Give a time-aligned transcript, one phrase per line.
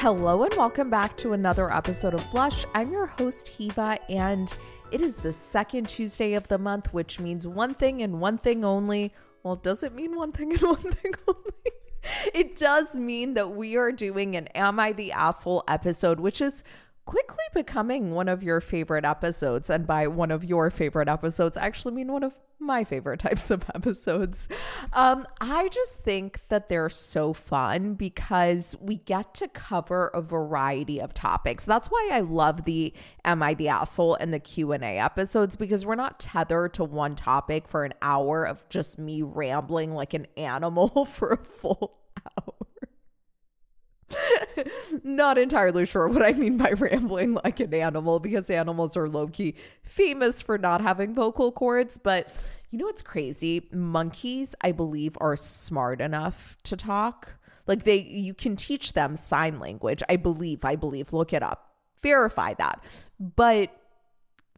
[0.00, 2.64] Hello and welcome back to another episode of Blush.
[2.72, 4.56] I'm your host, Hiwa, and
[4.92, 8.64] it is the second Tuesday of the month, which means one thing and one thing
[8.64, 9.12] only.
[9.42, 11.72] Well, does it mean one thing and one thing only?
[12.32, 16.62] It does mean that we are doing an Am I the Asshole episode, which is
[17.08, 19.70] quickly becoming one of your favorite episodes.
[19.70, 23.50] And by one of your favorite episodes, I actually mean one of my favorite types
[23.50, 24.46] of episodes.
[24.92, 31.00] Um, I just think that they're so fun because we get to cover a variety
[31.00, 31.64] of topics.
[31.64, 32.92] That's why I love the
[33.24, 37.66] Am I the Asshole and the Q&A episodes because we're not tethered to one topic
[37.66, 41.96] for an hour of just me rambling like an animal for a full
[42.36, 42.67] hour.
[45.04, 49.28] Not entirely sure what I mean by rambling like an animal because animals are low
[49.28, 51.98] key famous for not having vocal cords.
[51.98, 52.34] But
[52.70, 53.68] you know what's crazy?
[53.72, 57.34] Monkeys, I believe, are smart enough to talk.
[57.66, 60.02] Like they, you can teach them sign language.
[60.08, 61.70] I believe, I believe, look it up,
[62.02, 62.82] verify that.
[63.20, 63.70] But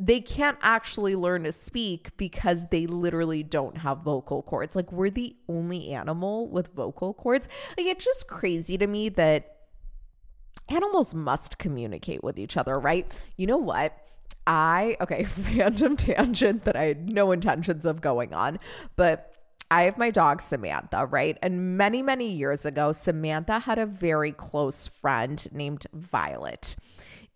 [0.00, 4.74] they can't actually learn to speak because they literally don't have vocal cords.
[4.74, 7.48] Like we're the only animal with vocal cords.
[7.76, 9.56] Like it's just crazy to me that
[10.70, 13.14] animals must communicate with each other, right?
[13.36, 13.94] You know what?
[14.46, 18.58] I okay, random tangent that I had no intentions of going on,
[18.96, 19.34] but
[19.70, 21.38] I have my dog Samantha, right?
[21.42, 26.74] And many, many years ago, Samantha had a very close friend named Violet.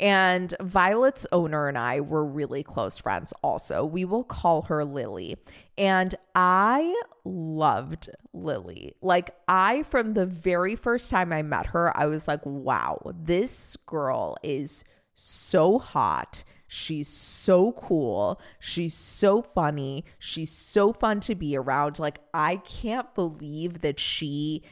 [0.00, 3.84] And Violet's owner and I were really close friends also.
[3.84, 5.36] We will call her Lily.
[5.78, 8.94] And I loved Lily.
[9.00, 13.76] Like, I, from the very first time I met her, I was like, wow, this
[13.86, 14.82] girl is
[15.14, 16.42] so hot.
[16.66, 18.40] She's so cool.
[18.58, 20.04] She's so funny.
[20.18, 22.00] She's so fun to be around.
[22.00, 24.64] Like, I can't believe that she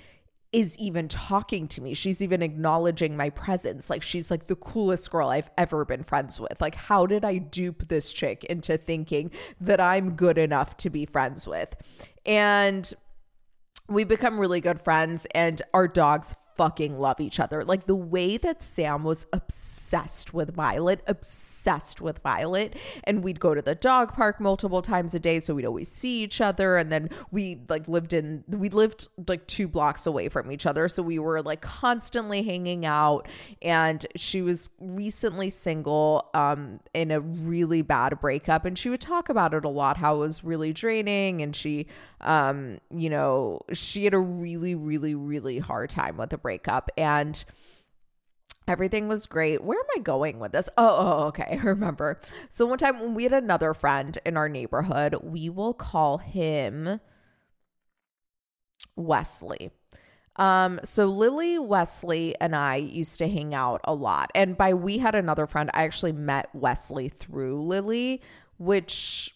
[0.52, 1.94] is even talking to me.
[1.94, 3.88] She's even acknowledging my presence.
[3.88, 6.60] Like she's like the coolest girl I've ever been friends with.
[6.60, 9.30] Like how did I dupe this chick into thinking
[9.60, 11.74] that I'm good enough to be friends with?
[12.26, 12.92] And
[13.88, 17.64] we become really good friends and our dogs fucking love each other.
[17.64, 19.81] Like the way that Sam was obsessed
[20.32, 22.76] with Violet, obsessed obsessed with Violet.
[23.04, 26.22] And we'd go to the dog park multiple times a day so we'd always see
[26.22, 26.76] each other.
[26.76, 30.88] And then we like lived in we lived like 2 blocks away from each other.
[30.88, 33.28] So we were like constantly hanging out.
[33.60, 38.64] And she was recently single um in a really bad breakup.
[38.64, 41.42] And she would talk about it a lot how it was really draining.
[41.42, 41.86] And she
[42.20, 46.90] um you know she had a really really really hard time with the breakup.
[46.96, 47.44] And
[48.72, 49.62] Everything was great.
[49.62, 50.70] Where am I going with this?
[50.78, 51.46] Oh, oh, okay.
[51.60, 52.18] I remember.
[52.48, 56.98] So one time when we had another friend in our neighborhood, we will call him
[58.96, 59.72] Wesley.
[60.36, 64.30] Um, so Lily, Wesley, and I used to hang out a lot.
[64.34, 68.22] And by we had another friend, I actually met Wesley through Lily,
[68.56, 69.34] which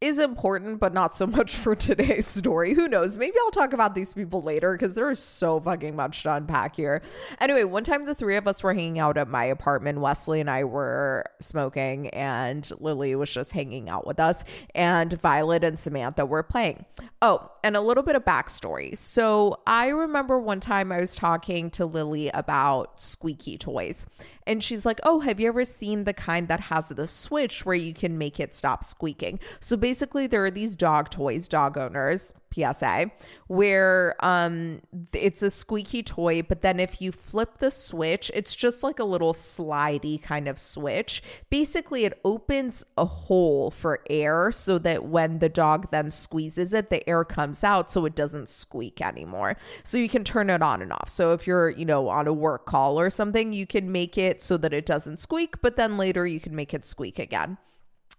[0.00, 2.74] is important, but not so much for today's story.
[2.74, 3.18] Who knows?
[3.18, 6.76] Maybe I'll talk about these people later because there is so fucking much to unpack
[6.76, 7.02] here.
[7.40, 10.00] Anyway, one time the three of us were hanging out at my apartment.
[10.00, 14.44] Wesley and I were smoking, and Lily was just hanging out with us,
[14.74, 16.84] and Violet and Samantha were playing.
[17.20, 18.96] Oh, and a little bit of backstory.
[18.96, 24.06] So I remember one time I was talking to Lily about squeaky toys.
[24.48, 27.76] And she's like, Oh, have you ever seen the kind that has the switch where
[27.76, 29.38] you can make it stop squeaking?
[29.60, 33.10] So basically, there are these dog toys, dog owners, PSA,
[33.46, 34.80] where um
[35.12, 39.04] it's a squeaky toy, but then if you flip the switch, it's just like a
[39.04, 41.22] little slidey kind of switch.
[41.50, 46.90] Basically, it opens a hole for air so that when the dog then squeezes it,
[46.90, 49.56] the air comes out so it doesn't squeak anymore.
[49.82, 51.08] So you can turn it on and off.
[51.08, 54.42] So if you're, you know, on a work call or something, you can make it
[54.42, 57.58] so that it doesn't squeak, but then later you can make it squeak again.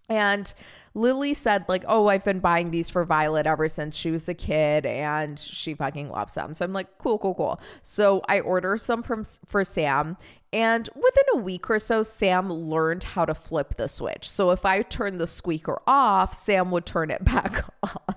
[0.09, 0.51] And
[0.93, 4.33] Lily said, like, oh, I've been buying these for Violet ever since she was a
[4.33, 6.53] kid and she fucking loves them.
[6.53, 7.61] So I'm like, cool, cool, cool.
[7.81, 10.17] So I order some from for Sam.
[10.51, 14.27] And within a week or so, Sam learned how to flip the switch.
[14.27, 18.15] So if I turn the squeaker off, Sam would turn it back on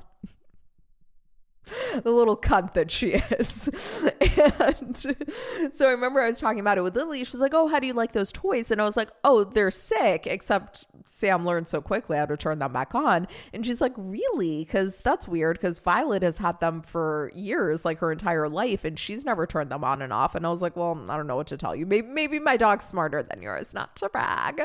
[2.02, 3.68] the little cunt that she is.
[4.60, 7.24] and so I remember I was talking about it with Lily.
[7.24, 8.70] She's like, Oh, how do you like those toys?
[8.70, 12.58] And I was like, Oh, they're sick, except Sam learned so quickly how to turn
[12.58, 13.26] them back on.
[13.52, 14.64] And she's like, Really?
[14.64, 18.98] Because that's weird because Violet has had them for years, like her entire life, and
[18.98, 20.34] she's never turned them on and off.
[20.34, 21.86] And I was like, Well, I don't know what to tell you.
[21.86, 24.62] Maybe, maybe my dog's smarter than yours, not to brag.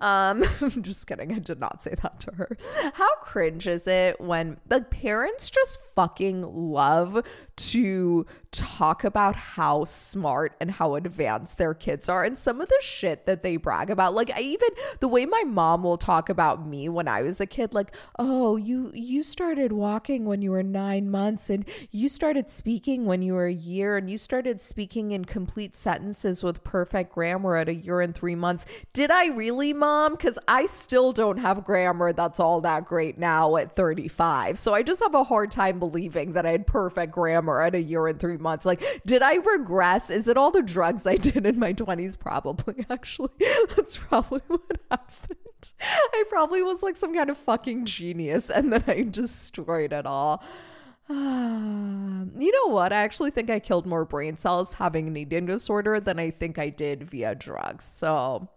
[0.00, 1.32] Um, I'm just kidding.
[1.32, 2.56] I did not say that to her.
[2.94, 7.24] How cringe is it when the parents just fucking love
[7.56, 12.78] to talk about how smart and how advanced their kids are and some of the
[12.80, 14.14] shit that they brag about.
[14.14, 17.46] Like i even the way my mom will talk about me when i was a
[17.46, 22.48] kid like oh you you started walking when you were 9 months and you started
[22.48, 27.12] speaking when you were a year and you started speaking in complete sentences with perfect
[27.12, 28.64] grammar at a year and 3 months.
[28.92, 30.16] Did i really mom?
[30.16, 34.82] Cuz i still don't have grammar that's all that great now at 35 so i
[34.82, 38.18] just have a hard time believing that i had perfect grammar at a year and
[38.18, 38.64] 3 months.
[38.64, 40.10] Like, did I regress?
[40.10, 42.18] Is it all the drugs I did in my 20s?
[42.18, 43.30] Probably, actually.
[43.76, 45.38] That's probably what happened.
[45.82, 50.42] I probably was like some kind of fucking genius and then I destroyed it all.
[51.10, 52.92] you know what?
[52.92, 56.58] I actually think I killed more brain cells having an eating disorder than I think
[56.58, 57.84] I did via drugs.
[57.84, 58.48] So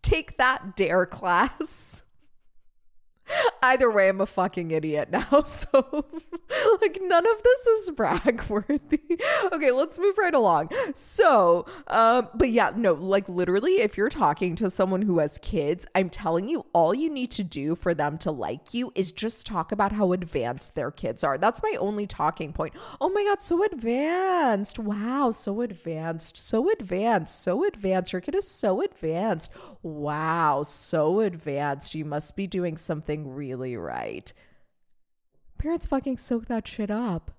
[0.00, 2.02] take that, DARE class.
[3.62, 5.42] Either way, I'm a fucking idiot now.
[5.52, 6.06] So,
[6.80, 9.00] like, none of this is brag worthy.
[9.52, 10.70] Okay, let's move right along.
[10.94, 15.86] So, um, but yeah, no, like, literally, if you're talking to someone who has kids,
[15.94, 19.46] I'm telling you, all you need to do for them to like you is just
[19.46, 21.38] talk about how advanced their kids are.
[21.38, 22.74] That's my only talking point.
[23.00, 24.78] Oh my God, so advanced.
[24.78, 26.36] Wow, so advanced.
[26.36, 27.42] So advanced.
[27.42, 28.12] So advanced.
[28.12, 29.50] Your kid is so advanced.
[29.82, 31.94] Wow, so advanced.
[31.94, 34.32] You must be doing something really right.
[35.58, 37.30] Parents fucking soak that shit up.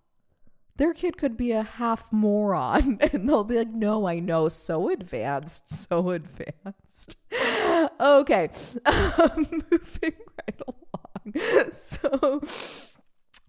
[0.77, 4.89] Their kid could be a half moron and they'll be like, no, I know, so
[4.89, 7.17] advanced, so advanced.
[7.99, 8.49] okay,
[8.85, 11.71] um, moving right along.
[11.71, 12.41] So,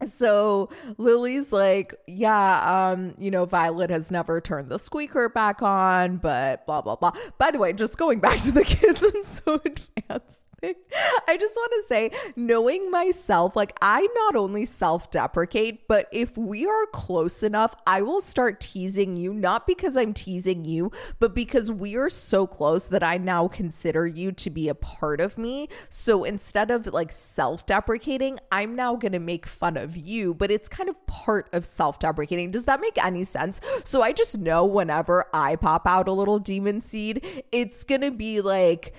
[0.07, 6.19] so Lily's like, yeah, um, you know, Violet has never turned the squeaker back on,
[6.19, 7.13] but blah blah blah.
[7.39, 10.43] By the way, just going back to the kids and so advanced.
[11.29, 16.37] I just want to say, knowing myself, like I not only self deprecate, but if
[16.37, 21.35] we are close enough, I will start teasing you, not because I'm teasing you, but
[21.35, 25.39] because we are so close that I now consider you to be a part of
[25.39, 25.69] me.
[25.89, 30.51] So instead of like self deprecating, I'm now going to make fun of you, but
[30.51, 32.51] it's kind of part of self deprecating.
[32.51, 33.61] Does that make any sense?
[33.85, 38.11] So I just know whenever I pop out a little demon seed, it's going to
[38.11, 38.95] be like,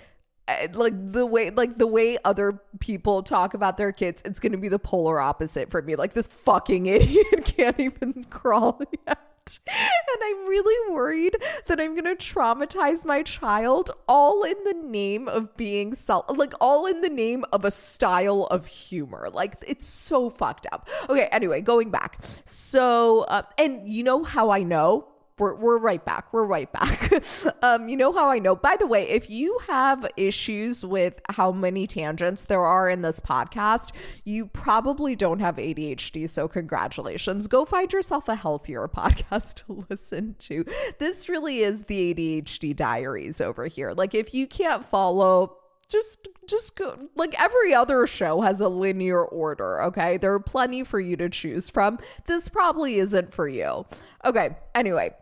[0.74, 4.57] like the way like the way other people talk about their kids it's going to
[4.57, 5.95] be the polar opposite for me.
[5.95, 9.19] Like this fucking idiot can't even crawl yet.
[9.67, 11.36] And i'm really worried
[11.67, 16.53] that i'm going to traumatize my child all in the name of being self like
[16.60, 19.29] all in the name of a style of humor.
[19.31, 20.89] Like it's so fucked up.
[21.10, 22.24] Okay anyway going back.
[22.46, 26.32] So uh, and you know how i know we're, we're right back.
[26.32, 27.12] We're right back.
[27.62, 28.56] um, you know how I know?
[28.56, 33.20] By the way, if you have issues with how many tangents there are in this
[33.20, 33.92] podcast,
[34.24, 36.30] you probably don't have ADHD.
[36.30, 37.48] So, congratulations.
[37.48, 40.63] Go find yourself a healthier podcast to listen to.
[41.00, 43.92] This really is the ADHD diaries over here.
[43.92, 45.58] Like, if you can't follow,
[45.89, 50.84] just just go like every other show has a linear order okay there are plenty
[50.84, 53.86] for you to choose from this probably isn't for you
[54.25, 55.13] okay anyway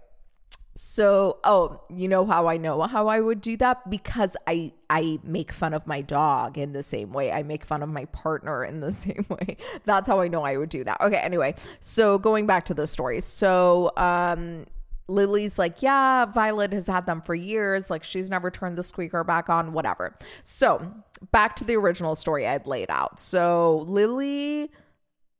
[0.76, 5.20] so, oh, you know how I know how I would do that because I I
[5.24, 7.32] make fun of my dog in the same way.
[7.32, 9.58] I make fun of my partner in the same way.
[9.86, 11.00] That's how I know I would do that.
[11.02, 11.56] Okay, anyway.
[11.80, 13.20] So, going back to the story.
[13.20, 14.66] So, um
[15.10, 17.90] Lily's like, yeah, Violet has had them for years.
[17.90, 20.16] Like, she's never turned the squeaker back on, whatever.
[20.44, 20.94] So,
[21.32, 23.20] back to the original story I'd laid out.
[23.20, 24.72] So, Lily,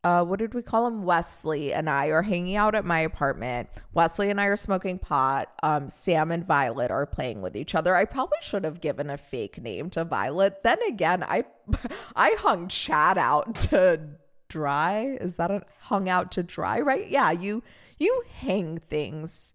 [0.04, 1.04] uh, what did we call him?
[1.04, 3.70] Wesley and I are hanging out at my apartment.
[3.94, 5.50] Wesley and I are smoking pot.
[5.64, 7.96] Um, Sam and Violet are playing with each other.
[7.96, 10.64] I probably should have given a fake name to Violet.
[10.64, 11.46] Then again, I,
[12.16, 14.02] I hung Chad out to
[14.50, 15.18] dry.
[15.22, 16.82] Is that a hung out to dry?
[16.82, 17.08] Right?
[17.08, 17.64] Yeah, you
[17.98, 19.54] you hang things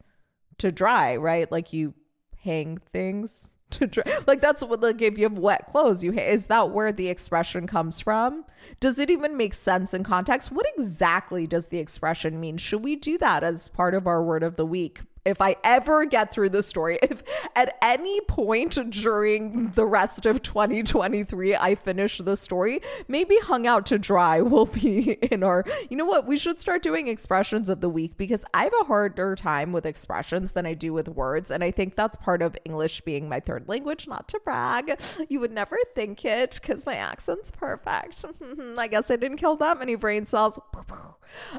[0.58, 1.50] to dry, right?
[1.52, 1.94] Like you
[2.42, 4.04] hang things to dry.
[4.26, 7.66] Like that's what like if you have wet clothes, you is that where the expression
[7.66, 8.44] comes from?
[8.80, 10.50] Does it even make sense in context?
[10.50, 12.56] What exactly does the expression mean?
[12.56, 15.02] Should we do that as part of our word of the week?
[15.28, 17.22] If I ever get through the story, if
[17.54, 23.86] at any point during the rest of 2023 I finish the story, maybe hung out
[23.86, 27.80] to dry will be in our, you know what, we should start doing expressions of
[27.80, 31.50] the week because I have a harder time with expressions than I do with words.
[31.50, 35.00] And I think that's part of English being my third language, not to brag.
[35.28, 38.24] You would never think it because my accent's perfect.
[38.78, 40.58] I guess I didn't kill that many brain cells.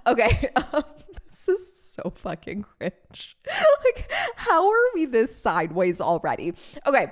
[0.08, 0.50] Okay.
[0.56, 0.84] Um,
[1.26, 3.38] this is so fucking cringe.
[3.86, 6.54] like, how are we this sideways already?
[6.86, 7.12] Okay.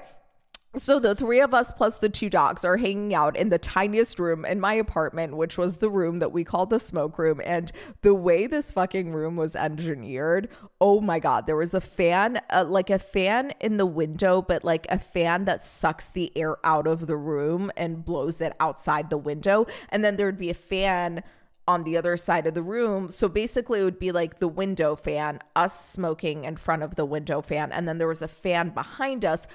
[0.75, 4.19] So the three of us plus the two dogs are hanging out in the tiniest
[4.19, 7.41] room in my apartment, which was the room that we called the smoke room.
[7.43, 12.41] And the way this fucking room was engineered, oh my god, there was a fan,
[12.51, 16.57] uh, like a fan in the window, but like a fan that sucks the air
[16.63, 19.65] out of the room and blows it outside the window.
[19.89, 21.23] And then there'd be a fan
[21.67, 23.11] on the other side of the room.
[23.11, 27.05] So basically, it would be like the window fan, us smoking in front of the
[27.05, 27.71] window fan.
[27.71, 29.47] And then there was a fan behind us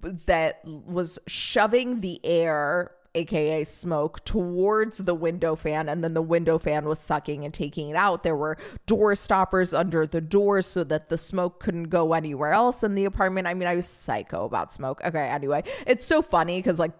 [0.00, 5.88] that was shoving the air, aka smoke, towards the window fan.
[5.88, 8.22] And then the window fan was sucking and taking it out.
[8.22, 8.56] There were
[8.86, 13.04] door stoppers under the doors so that the smoke couldn't go anywhere else in the
[13.04, 13.46] apartment.
[13.46, 15.00] I mean, I was psycho about smoke.
[15.04, 16.92] Okay, anyway, it's so funny because, like,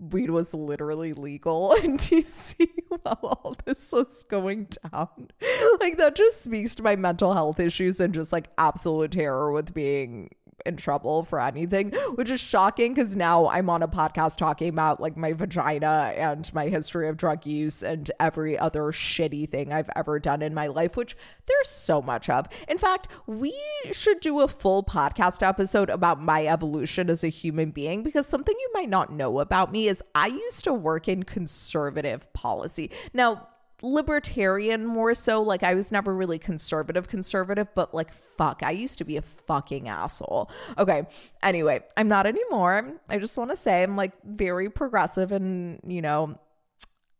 [0.00, 5.28] weed was literally legal in DC while all this was going down.
[5.78, 9.74] Like that just speaks to my mental health issues and just like absolute terror with
[9.74, 10.30] being
[10.66, 15.00] in trouble for anything, which is shocking because now I'm on a podcast talking about
[15.00, 19.90] like my vagina and my history of drug use and every other shitty thing I've
[19.96, 22.46] ever done in my life, which there's so much of.
[22.68, 23.54] In fact, we
[23.92, 28.54] should do a full podcast episode about my evolution as a human being because something
[28.58, 32.90] you might not know about me is I used to work in conservative policy.
[33.12, 33.48] Now,
[33.82, 35.42] libertarian more so.
[35.42, 39.22] Like I was never really conservative, conservative, but like fuck, I used to be a
[39.22, 40.50] fucking asshole.
[40.78, 41.06] Okay.
[41.42, 42.94] Anyway, I'm not anymore.
[43.08, 46.38] I just want to say I'm like very progressive and, you know,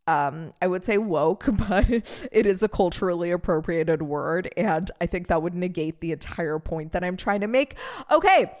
[0.07, 1.89] um, I would say woke, but
[2.31, 4.49] it is a culturally appropriated word.
[4.57, 7.77] And I think that would negate the entire point that I'm trying to make.
[8.11, 8.51] Okay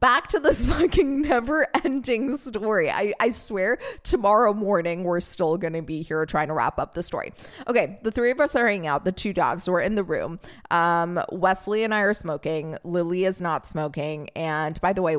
[0.00, 2.90] back to this fucking never ending story.
[2.90, 7.02] I, I swear tomorrow morning we're still gonna be here trying to wrap up the
[7.02, 7.32] story.
[7.68, 9.04] Okay, the three of us are hanging out.
[9.04, 10.40] The two dogs were in the room.
[10.70, 12.78] Um, Wesley and I are smoking.
[12.84, 14.30] Lily is not smoking.
[14.30, 15.16] And by the way,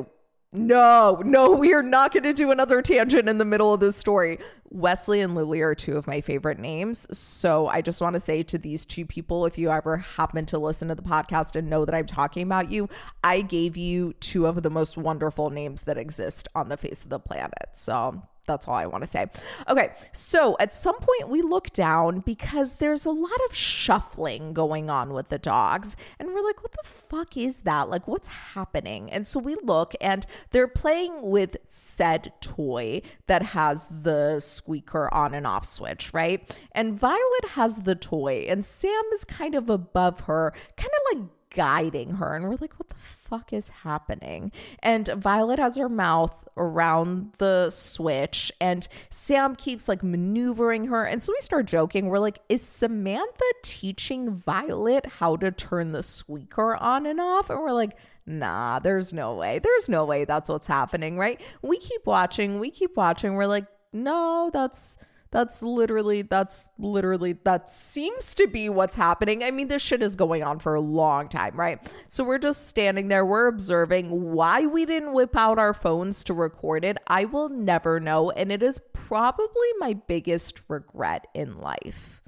[0.54, 3.96] no, no, we are not going to do another tangent in the middle of this
[3.96, 4.38] story.
[4.70, 7.06] Wesley and Lily are two of my favorite names.
[7.16, 10.58] So I just want to say to these two people if you ever happen to
[10.58, 12.88] listen to the podcast and know that I'm talking about you,
[13.22, 17.10] I gave you two of the most wonderful names that exist on the face of
[17.10, 17.70] the planet.
[17.72, 19.26] So that's all I want to say.
[19.68, 24.90] Okay, so at some point we look down because there's a lot of shuffling going
[24.90, 27.88] on with the dogs, and we're like, what the fuck is that?
[27.88, 29.10] Like, what's happening?
[29.10, 35.34] And so we look, and they're playing with said toy that has the squeaker on
[35.34, 36.58] and off switch, right?
[36.72, 41.28] And Violet has the toy, and Sam is kind of above her, kind of like
[41.54, 42.34] guiding her.
[42.34, 44.52] And we're like, what the fuck is happening?
[44.80, 51.04] And Violet has her mouth around the switch, and Sam keeps like maneuvering her.
[51.04, 52.08] And so we start joking.
[52.08, 57.48] We're like, is Samantha teaching Violet how to turn the squeaker on and off?
[57.48, 57.96] And we're like,
[58.26, 59.58] nah, there's no way.
[59.58, 61.40] There's no way that's what's happening, right?
[61.62, 63.34] We keep watching, we keep watching.
[63.34, 64.98] We're like, no, that's
[65.34, 69.42] that's literally, that's literally, that seems to be what's happening.
[69.42, 71.92] I mean, this shit is going on for a long time, right?
[72.06, 76.34] So we're just standing there, we're observing why we didn't whip out our phones to
[76.34, 76.98] record it.
[77.08, 78.30] I will never know.
[78.30, 82.22] And it is probably my biggest regret in life.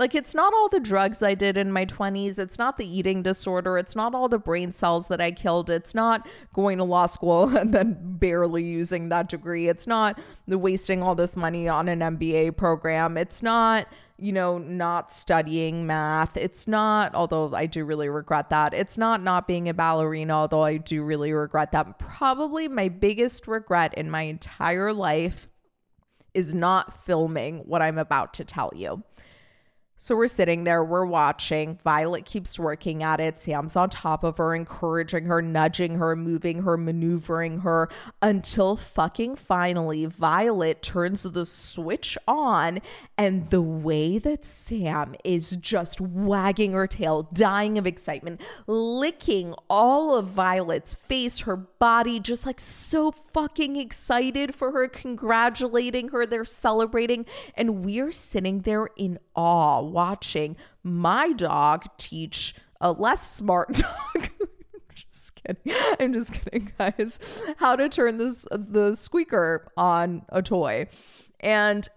[0.00, 2.38] Like, it's not all the drugs I did in my 20s.
[2.38, 3.76] It's not the eating disorder.
[3.76, 5.68] It's not all the brain cells that I killed.
[5.68, 9.68] It's not going to law school and then barely using that degree.
[9.68, 13.18] It's not the wasting all this money on an MBA program.
[13.18, 16.36] It's not you know, not studying math.
[16.36, 18.74] It's not, although I do really regret that.
[18.74, 21.98] It's not not being a ballerina, although I do really regret that.
[21.98, 25.48] Probably my biggest regret in my entire life
[26.34, 29.02] is not filming what I'm about to tell you.
[30.02, 31.78] So we're sitting there, we're watching.
[31.84, 33.38] Violet keeps working at it.
[33.38, 37.90] Sam's on top of her, encouraging her, nudging her, moving her, maneuvering her
[38.22, 42.80] until fucking finally Violet turns the switch on.
[43.18, 50.16] And the way that Sam is just wagging her tail, dying of excitement, licking all
[50.16, 56.24] of Violet's face, her body, just like so fucking excited for her, congratulating her.
[56.24, 57.26] They're celebrating.
[57.54, 63.72] And we're sitting there in awe watching my dog teach a less smart
[64.14, 64.30] dog.
[64.94, 65.74] just kidding.
[65.98, 67.18] I'm just kidding, guys.
[67.58, 70.86] How to turn this the squeaker on a toy.
[71.40, 71.88] And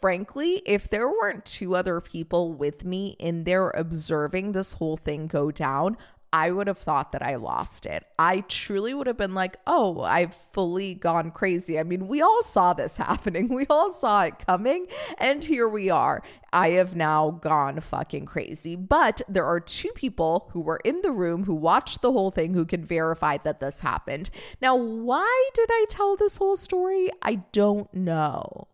[0.00, 5.26] frankly, if there weren't two other people with me in there observing this whole thing
[5.26, 5.96] go down,
[6.32, 8.06] I would have thought that I lost it.
[8.18, 11.78] I truly would have been like, oh, I've fully gone crazy.
[11.78, 14.86] I mean, we all saw this happening, we all saw it coming,
[15.18, 16.22] and here we are.
[16.52, 18.76] I have now gone fucking crazy.
[18.76, 22.54] But there are two people who were in the room who watched the whole thing
[22.54, 24.30] who can verify that this happened.
[24.60, 27.10] Now, why did I tell this whole story?
[27.22, 28.68] I don't know.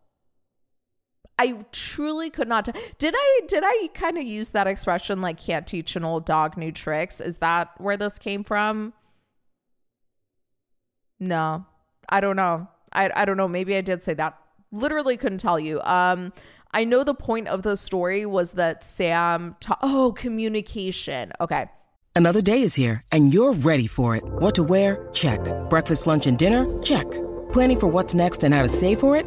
[1.38, 2.64] I truly could not.
[2.64, 6.24] T- did I did I kind of use that expression like can't teach an old
[6.24, 7.20] dog new tricks?
[7.20, 8.94] Is that where this came from?
[11.20, 11.66] No.
[12.08, 12.68] I don't know.
[12.92, 13.48] I I don't know.
[13.48, 14.38] Maybe I did say that.
[14.72, 15.80] Literally couldn't tell you.
[15.82, 16.32] Um
[16.72, 21.32] I know the point of the story was that Sam ta- oh, communication.
[21.40, 21.66] Okay.
[22.14, 24.24] Another day is here and you're ready for it.
[24.24, 25.08] What to wear?
[25.12, 25.40] Check.
[25.68, 26.66] Breakfast, lunch and dinner?
[26.82, 27.06] Check.
[27.52, 29.26] Planning for what's next and how to save for it?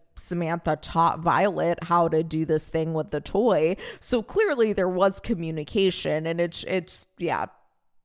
[0.21, 3.75] Samantha taught Violet how to do this thing with the toy.
[3.99, 7.47] So clearly there was communication and it's it's yeah,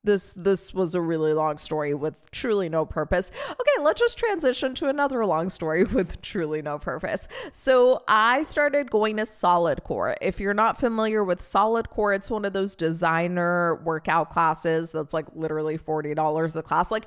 [0.06, 3.30] this this was a really long story with truly no purpose.
[3.50, 7.28] Okay, let's just transition to another long story with truly no purpose.
[7.52, 10.16] So I started going to Solid Core.
[10.22, 15.12] If you're not familiar with Solid Core, it's one of those designer workout classes that's
[15.12, 16.90] like literally $40 a class.
[16.90, 17.06] Like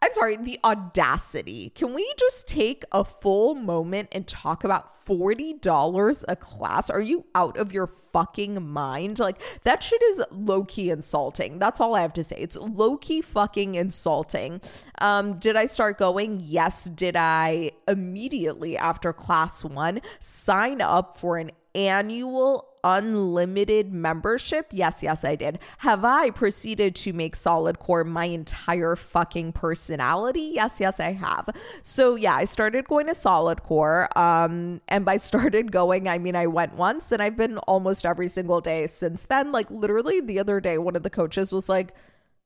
[0.00, 1.70] I'm sorry, the audacity.
[1.74, 6.88] Can we just take a full moment and talk about $40 a class?
[6.88, 9.18] Are you out of your fucking mind?
[9.18, 11.58] Like, that shit is low key insulting.
[11.58, 12.36] That's all I have to say.
[12.36, 14.60] It's low key fucking insulting.
[15.00, 16.40] Um, did I start going?
[16.44, 16.84] Yes.
[16.84, 24.68] Did I immediately after class one sign up for an annual unlimited membership?
[24.72, 25.58] Yes, yes, I did.
[25.78, 30.52] Have I proceeded to make Solid Core my entire fucking personality?
[30.54, 31.50] Yes, yes, I have.
[31.82, 34.08] So yeah, I started going to Solid Core.
[34.18, 38.28] Um, and by started going, I mean I went once and I've been almost every
[38.28, 39.52] single day since then.
[39.52, 41.92] Like literally the other day, one of the coaches was like,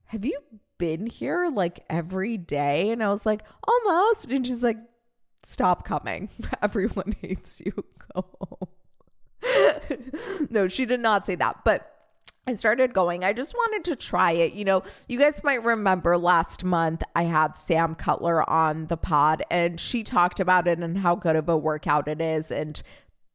[0.06, 0.38] Have you
[0.78, 2.90] been here like every day?
[2.90, 4.30] And I was like, Almost.
[4.30, 4.78] And she's like,
[5.44, 6.28] Stop coming.
[6.62, 7.72] Everyone hates you.
[8.14, 8.68] Go home.
[10.50, 11.64] no, she did not say that.
[11.64, 11.88] But
[12.46, 13.22] I started going.
[13.22, 14.52] I just wanted to try it.
[14.54, 19.44] You know, you guys might remember last month I had Sam Cutler on the pod
[19.50, 22.50] and she talked about it and how good of a workout it is.
[22.50, 22.82] And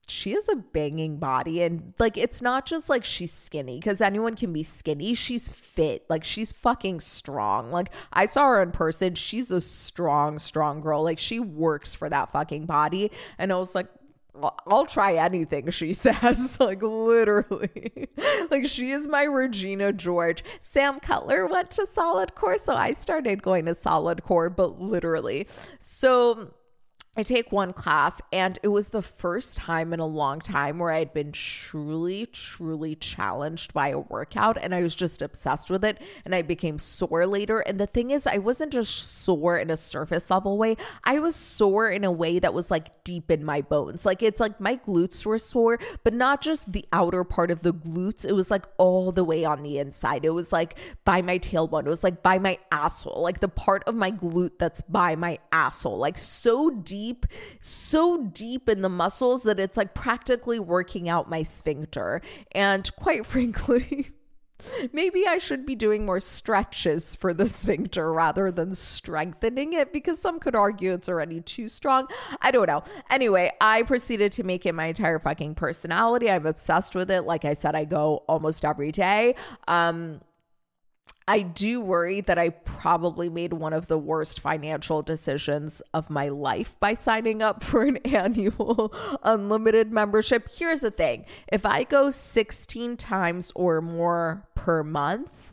[0.09, 4.35] she has a banging body and like it's not just like she's skinny because anyone
[4.35, 9.13] can be skinny she's fit like she's fucking strong like i saw her in person
[9.15, 13.75] she's a strong strong girl like she works for that fucking body and i was
[13.75, 13.87] like
[14.67, 16.59] I'll try anything, she says.
[16.59, 18.07] like, literally.
[18.51, 20.43] like, she is my Regina George.
[20.59, 25.47] Sam Cutler went to Solid Core, so I started going to Solid Core, but literally.
[25.79, 26.53] So,
[27.19, 30.91] I take one class, and it was the first time in a long time where
[30.91, 35.99] I'd been truly, truly challenged by a workout, and I was just obsessed with it.
[36.25, 37.61] And I became sore later.
[37.61, 41.35] And the thing is, I wasn't just sore in a surface level way, I was
[41.35, 44.05] sore in a way that was like deep in my bones.
[44.05, 47.73] Like it's like my glutes were sore, but not just the outer part of the
[47.73, 50.23] glutes, it was like all the way on the inside.
[50.23, 53.83] It was like by my tailbone, it was like by my asshole, like the part
[53.85, 57.25] of my glute that's by my asshole, like so deep deep,
[57.61, 62.21] so deep in the muscles that it's like practically working out my sphincter.
[62.51, 64.07] And quite frankly,
[64.91, 70.19] Maybe I should be doing more stretches for the sphincter rather than strengthening it because
[70.19, 72.07] some could argue it's already too strong.
[72.41, 72.83] I don't know.
[73.11, 76.31] Anyway, I proceeded to make it my entire fucking personality.
[76.31, 77.21] I'm obsessed with it.
[77.21, 79.35] Like I said, I go almost every day.
[79.67, 80.21] Um,
[81.29, 86.29] I do worry that I probably made one of the worst financial decisions of my
[86.29, 90.47] life by signing up for an annual unlimited membership.
[90.49, 95.46] Here's the thing if I go 16 times or more per month,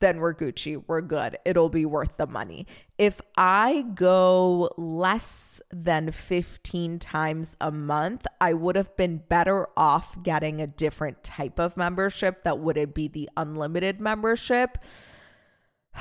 [0.00, 0.82] then we're Gucci.
[0.86, 1.38] We're good.
[1.44, 2.66] It'll be worth the money.
[2.98, 10.22] If I go less than 15 times a month, I would have been better off
[10.22, 14.78] getting a different type of membership that wouldn't be the unlimited membership.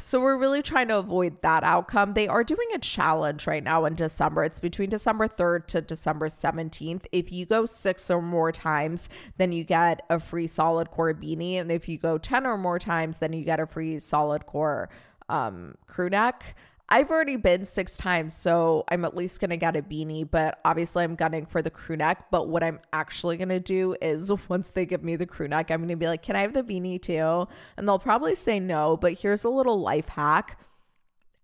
[0.00, 2.14] So we're really trying to avoid that outcome.
[2.14, 4.42] They are doing a challenge right now in December.
[4.42, 7.04] It's between December 3rd to December 17th.
[7.12, 11.60] If you go six or more times, then you get a free solid core beanie.
[11.60, 14.88] And if you go 10 or more times, then you get a free solid core
[15.28, 16.56] um, crew neck.
[16.90, 21.04] I've already been six times, so I'm at least gonna get a beanie, but obviously
[21.04, 22.26] I'm gunning for the crew neck.
[22.30, 25.80] But what I'm actually gonna do is once they give me the crew neck, I'm
[25.80, 27.46] gonna be like, Can I have the beanie too?
[27.76, 30.58] And they'll probably say no, but here's a little life hack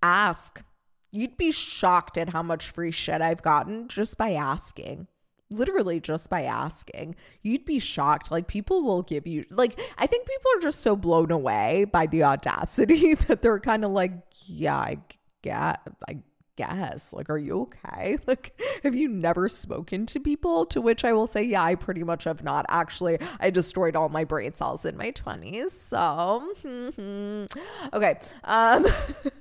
[0.02, 0.62] ask.
[1.10, 5.08] You'd be shocked at how much free shit I've gotten just by asking
[5.50, 7.14] literally just by asking.
[7.42, 8.30] You'd be shocked.
[8.30, 12.06] Like people will give you like I think people are just so blown away by
[12.06, 14.12] the audacity that they're kind of like,
[14.46, 14.98] yeah, I
[15.44, 16.18] get I
[16.56, 18.16] guess like are you okay?
[18.26, 20.66] Like have you never spoken to people?
[20.66, 22.64] To which i will say yeah i pretty much have not.
[22.68, 27.48] Actually i destroyed all my brain cells in my 20s so
[27.92, 28.86] okay um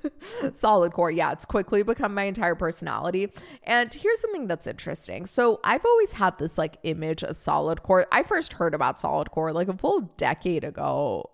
[0.52, 3.32] solid core yeah it's quickly become my entire personality.
[3.62, 5.26] And here's something that's interesting.
[5.26, 8.06] So i've always had this like image of solid core.
[8.12, 11.30] I first heard about solid core like a full decade ago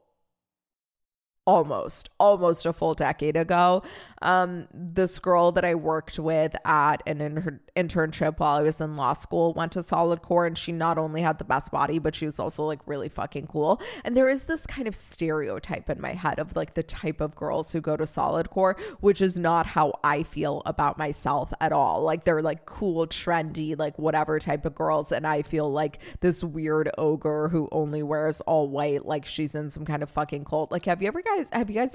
[1.50, 3.82] almost almost a full decade ago.
[4.22, 8.96] Um this girl that i worked with at an inter- internship while i was in
[8.96, 12.14] law school went to solid core and she not only had the best body but
[12.14, 13.80] she was also like really fucking cool.
[14.04, 17.34] And there is this kind of stereotype in my head of like the type of
[17.34, 21.72] girls who go to solid core which is not how i feel about myself at
[21.72, 22.02] all.
[22.02, 26.42] Like they're like cool trendy like whatever type of girls and i feel like this
[26.44, 30.70] weird ogre who only wears all white like she's in some kind of fucking cult.
[30.70, 31.94] Like have you ever guys have you guys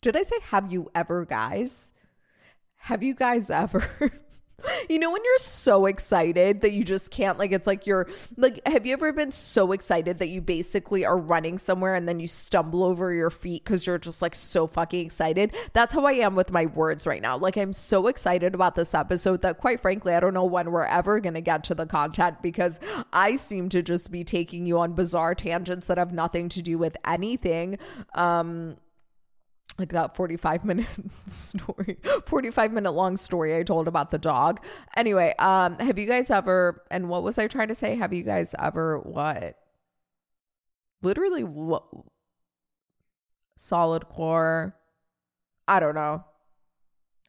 [0.00, 1.92] did I say have you ever guys?
[2.86, 4.12] Have you guys ever
[4.88, 8.66] you know when you're so excited that you just can't like it's like you're like
[8.66, 12.26] have you ever been so excited that you basically are running somewhere and then you
[12.26, 15.54] stumble over your feet cuz you're just like so fucking excited?
[15.72, 17.36] That's how I am with my words right now.
[17.36, 20.84] Like I'm so excited about this episode that quite frankly I don't know when we're
[20.84, 22.80] ever going to get to the content because
[23.12, 26.78] I seem to just be taking you on bizarre tangents that have nothing to do
[26.78, 27.78] with anything.
[28.14, 28.76] Um
[29.78, 30.86] like that 45 minute
[31.28, 34.60] story 45 minute long story i told about the dog.
[34.96, 37.94] Anyway um have you guys ever and what was i trying to say?
[37.96, 39.56] Have you guys ever what?
[41.02, 41.84] Literally what?
[43.56, 44.76] Solid core?
[45.68, 46.24] I don't know.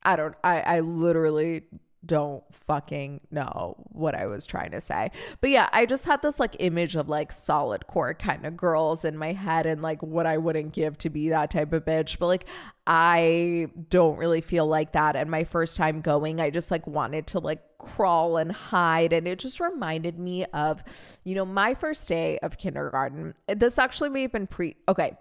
[0.03, 1.63] I don't i i literally
[2.05, 5.11] don't fucking know what I was trying to say.
[5.41, 9.03] But yeah, I just had this like image of like solid core kind of girls
[9.03, 12.19] in my head and like what I wouldn't give to be that type of bitch.
[12.19, 12.45] But like
[12.85, 15.15] I don't really feel like that.
[15.15, 19.13] And my first time going, I just like wanted to like crawl and hide.
[19.13, 20.83] And it just reminded me of,
[21.23, 23.33] you know, my first day of kindergarten.
[23.47, 25.17] This actually may have been pre, okay.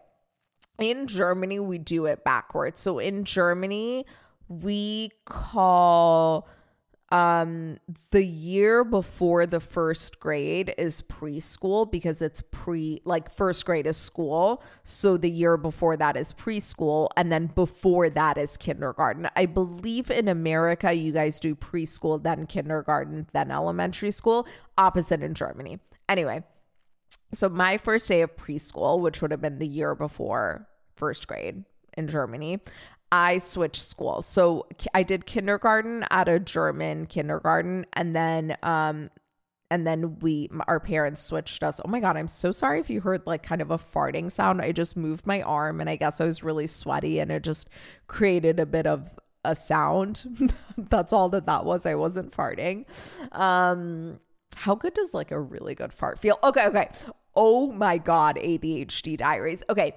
[0.78, 2.82] In Germany, we do it backwards.
[2.82, 4.04] So in Germany,
[4.48, 6.46] we call
[7.12, 7.78] um
[8.10, 13.96] the year before the first grade is preschool because it's pre like first grade is
[13.96, 19.46] school so the year before that is preschool and then before that is kindergarten i
[19.46, 24.44] believe in america you guys do preschool then kindergarten then elementary school
[24.76, 26.42] opposite in germany anyway
[27.32, 30.66] so my first day of preschool which would have been the year before
[30.96, 31.64] first grade
[31.96, 32.60] in Germany.
[33.12, 34.26] I switched schools.
[34.26, 39.10] So I did kindergarten at a German kindergarten and then um
[39.70, 41.80] and then we our parents switched us.
[41.84, 44.60] Oh my god, I'm so sorry if you heard like kind of a farting sound.
[44.60, 47.68] I just moved my arm and I guess I was really sweaty and it just
[48.06, 49.08] created a bit of
[49.44, 50.52] a sound.
[50.76, 51.86] That's all that that was.
[51.86, 52.86] I wasn't farting.
[53.32, 54.20] Um
[54.56, 56.38] how good does like a really good fart feel?
[56.42, 56.88] Okay, okay.
[57.34, 59.62] Oh my god, ADHD diaries.
[59.68, 59.94] Okay.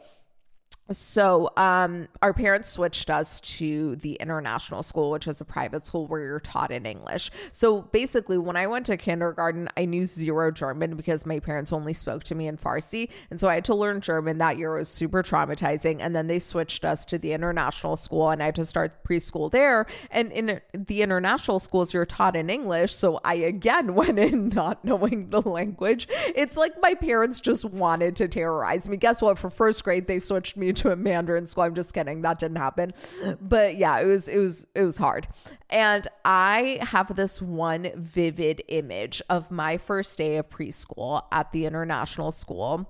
[0.91, 6.07] So, um, our parents switched us to the international school, which is a private school
[6.07, 7.29] where you're taught in English.
[7.51, 11.93] So, basically, when I went to kindergarten, I knew zero German because my parents only
[11.93, 13.09] spoke to me in Farsi.
[13.29, 14.39] And so I had to learn German.
[14.39, 15.97] That year it was super traumatizing.
[15.99, 19.51] And then they switched us to the international school, and I had to start preschool
[19.51, 19.85] there.
[20.09, 22.95] And in the international schools, you're taught in English.
[22.95, 26.07] So, I again went in not knowing the language.
[26.35, 28.97] It's like my parents just wanted to terrorize me.
[28.97, 29.37] Guess what?
[29.37, 31.63] For first grade, they switched me to a Mandarin school.
[31.63, 32.21] I'm just kidding.
[32.21, 32.93] That didn't happen.
[33.39, 35.27] But yeah, it was it was it was hard.
[35.69, 41.65] And I have this one vivid image of my first day of preschool at the
[41.65, 42.89] international school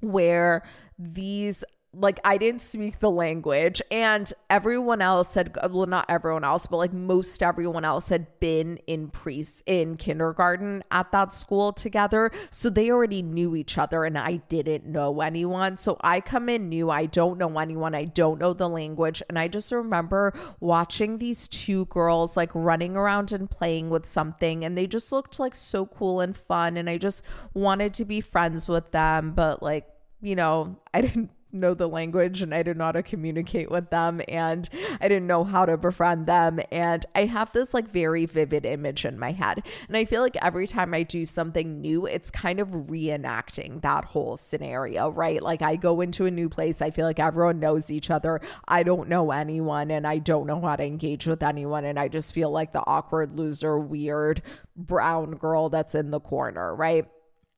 [0.00, 0.62] where
[0.98, 6.68] these like I didn't speak the language and everyone else had well not everyone else
[6.68, 12.30] but like most everyone else had been in pre in kindergarten at that school together
[12.50, 15.76] so they already knew each other and I didn't know anyone.
[15.76, 19.36] So I come in new I don't know anyone I don't know the language and
[19.36, 24.78] I just remember watching these two girls like running around and playing with something and
[24.78, 28.68] they just looked like so cool and fun and I just wanted to be friends
[28.68, 29.88] with them but like
[30.22, 33.90] you know I didn't know the language and I didn't know how to communicate with
[33.90, 34.68] them and
[35.00, 36.60] I didn't know how to befriend them.
[36.70, 39.64] And I have this like very vivid image in my head.
[39.88, 44.06] And I feel like every time I do something new, it's kind of reenacting that
[44.06, 45.42] whole scenario, right?
[45.42, 48.40] Like I go into a new place, I feel like everyone knows each other.
[48.66, 51.84] I don't know anyone and I don't know how to engage with anyone.
[51.84, 54.42] And I just feel like the awkward loser, weird
[54.76, 57.06] brown girl that's in the corner, right?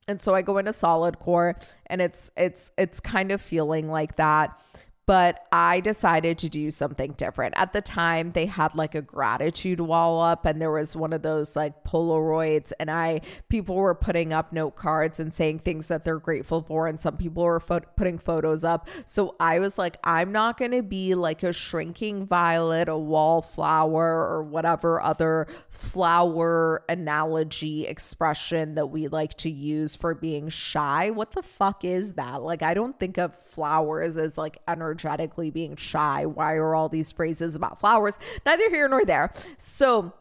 [0.08, 4.16] And so I go into solid core and it's it's it's kind of feeling like
[4.16, 4.60] that
[5.12, 7.52] but I decided to do something different.
[7.58, 11.20] At the time, they had like a gratitude wall up, and there was one of
[11.20, 13.20] those like Polaroids, and I
[13.50, 17.18] people were putting up note cards and saying things that they're grateful for, and some
[17.18, 18.88] people were fo- putting photos up.
[19.04, 24.26] So I was like, I'm not going to be like a shrinking violet, a wallflower,
[24.32, 31.10] or whatever other flower analogy expression that we like to use for being shy.
[31.10, 32.40] What the fuck is that?
[32.40, 36.26] Like, I don't think of flowers as like energy energetically being shy.
[36.26, 38.18] Why are all these phrases about flowers?
[38.46, 39.32] Neither here nor there.
[39.56, 40.12] So,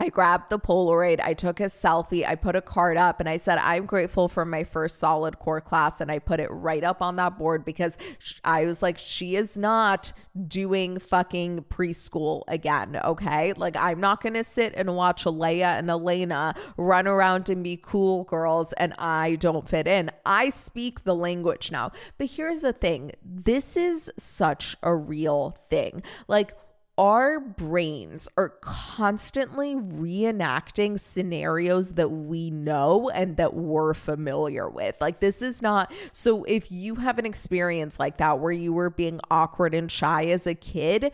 [0.00, 3.36] I grabbed the Polaroid, I took a selfie, I put a card up, and I
[3.36, 6.00] said, I'm grateful for my first solid core class.
[6.00, 7.98] And I put it right up on that board because
[8.42, 10.14] I was like, she is not
[10.48, 12.98] doing fucking preschool again.
[13.04, 13.52] Okay.
[13.52, 17.76] Like, I'm not going to sit and watch Leia and Elena run around and be
[17.76, 20.10] cool girls, and I don't fit in.
[20.24, 21.92] I speak the language now.
[22.16, 26.02] But here's the thing this is such a real thing.
[26.26, 26.54] Like,
[27.00, 34.94] our brains are constantly reenacting scenarios that we know and that we're familiar with.
[35.00, 36.44] Like, this is not so.
[36.44, 40.46] If you have an experience like that where you were being awkward and shy as
[40.46, 41.10] a kid,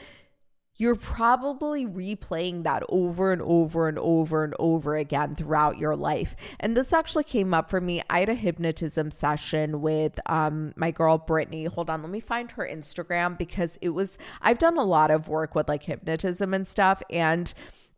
[0.76, 6.36] you're probably replaying that over and over and over and over again throughout your life.
[6.60, 8.02] And this actually came up for me.
[8.10, 11.64] I had a hypnotism session with um, my girl Brittany.
[11.64, 15.28] Hold on, let me find her Instagram because it was, I've done a lot of
[15.28, 17.02] work with like hypnotism and stuff.
[17.10, 17.52] And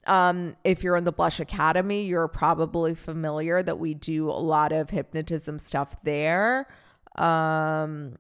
[0.07, 4.73] um, if you're in the Blush Academy, you're probably familiar that we do a lot
[4.73, 6.69] of hypnotism stuff there.
[7.17, 8.17] Um,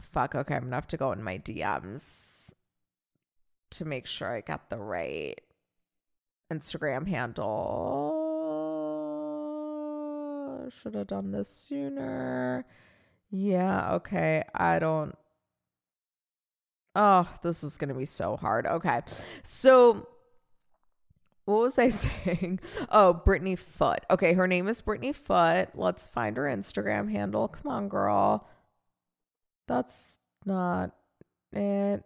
[0.00, 2.41] fuck, okay, I'm gonna have to go in my DMs
[3.72, 5.40] to make sure I got the right
[6.52, 8.18] Instagram handle.
[10.70, 12.64] Should have done this sooner.
[13.30, 14.44] Yeah, okay.
[14.54, 15.16] I don't.
[16.94, 18.66] Oh, this is going to be so hard.
[18.66, 19.00] Okay.
[19.42, 20.06] So,
[21.46, 22.60] what was I saying?
[22.90, 24.00] Oh, Brittany Foot.
[24.10, 25.70] Okay, her name is Brittany Foot.
[25.74, 27.48] Let's find her Instagram handle.
[27.48, 28.46] Come on, girl.
[29.66, 30.90] That's not
[31.52, 32.02] it.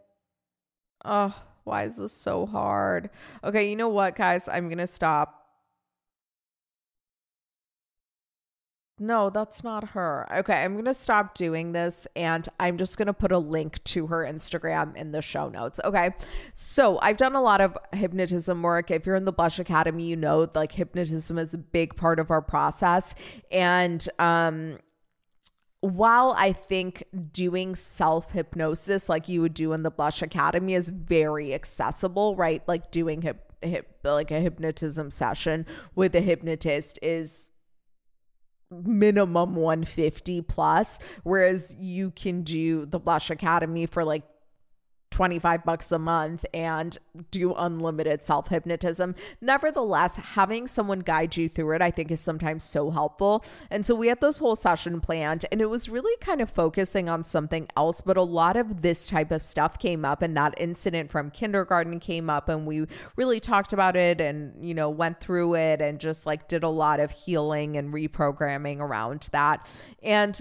[1.05, 1.35] Oh,
[1.67, 3.11] why is this so hard?
[3.43, 4.49] Okay, you know what, guys?
[4.49, 5.43] I'm going to stop.
[8.99, 10.27] No, that's not her.
[10.39, 13.83] Okay, I'm going to stop doing this and I'm just going to put a link
[13.85, 15.81] to her Instagram in the show notes.
[15.85, 16.13] Okay.
[16.55, 18.91] So I've done a lot of hypnotism work.
[18.91, 22.31] If you're in the Blush Academy, you know, like hypnotism is a big part of
[22.31, 23.15] our process.
[23.51, 24.79] And, um,
[25.87, 30.89] while I think doing self hypnosis like you would do in the Blush Academy is
[30.91, 32.63] very accessible, right?
[32.67, 37.51] Like doing hip, hip like a hypnotism session with a hypnotist is
[38.71, 44.25] minimum 150 plus whereas you can do the blush academy for like
[45.17, 46.99] 25 bucks a month and
[47.31, 49.15] do unlimited self hypnotism.
[49.41, 53.43] Nevertheless, having someone guide you through it, I think, is sometimes so helpful.
[53.71, 57.09] And so we had this whole session planned, and it was really kind of focusing
[57.09, 58.03] on something else.
[58.03, 61.99] But a lot of this type of stuff came up, and that incident from kindergarten
[61.99, 62.85] came up, and we
[63.17, 66.69] really talked about it and, you know, went through it and just like did a
[66.69, 69.67] lot of healing and reprogramming around that.
[70.03, 70.39] And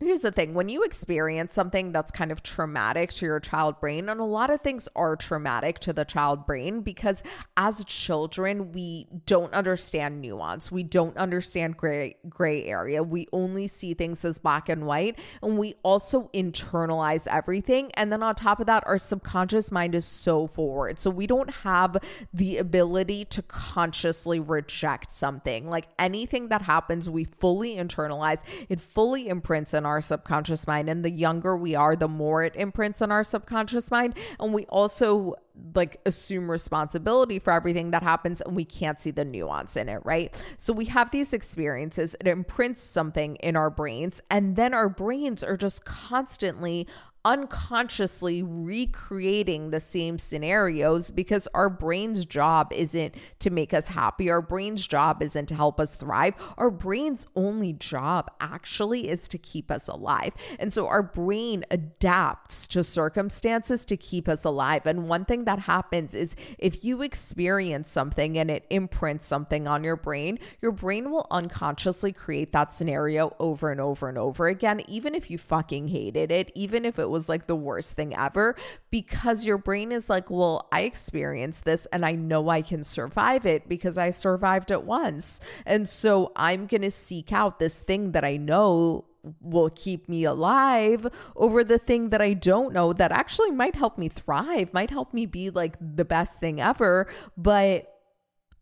[0.00, 4.08] Here's the thing when you experience something that's kind of traumatic to your child brain,
[4.08, 7.24] and a lot of things are traumatic to the child brain because
[7.56, 10.70] as children, we don't understand nuance.
[10.70, 13.02] We don't understand gray, gray area.
[13.02, 17.90] We only see things as black and white, and we also internalize everything.
[17.94, 21.00] And then on top of that, our subconscious mind is so forward.
[21.00, 21.96] So we don't have
[22.32, 25.68] the ability to consciously reject something.
[25.68, 30.88] Like anything that happens, we fully internalize, it fully imprints in our subconscious mind.
[30.88, 34.16] And the younger we are, the more it imprints on our subconscious mind.
[34.38, 35.34] And we also
[35.74, 40.00] like assume responsibility for everything that happens and we can't see the nuance in it,
[40.04, 40.40] right?
[40.56, 45.42] So we have these experiences, it imprints something in our brains, and then our brains
[45.42, 46.86] are just constantly
[47.28, 54.30] unconsciously recreating the same scenarios because our brain's job isn't to make us happy.
[54.30, 56.32] Our brain's job isn't to help us thrive.
[56.56, 60.32] Our brain's only job actually is to keep us alive.
[60.58, 64.86] And so our brain adapts to circumstances to keep us alive.
[64.86, 69.84] And one thing that happens is if you experience something and it imprints something on
[69.84, 74.80] your brain, your brain will unconsciously create that scenario over and over and over again,
[74.88, 78.14] even if you fucking hated it, even if it was was like the worst thing
[78.14, 78.54] ever
[78.92, 83.44] because your brain is like, well, I experienced this and I know I can survive
[83.44, 85.40] it because I survived it once.
[85.66, 89.04] And so I'm going to seek out this thing that I know
[89.40, 93.98] will keep me alive over the thing that I don't know that actually might help
[93.98, 97.92] me thrive, might help me be like the best thing ever, but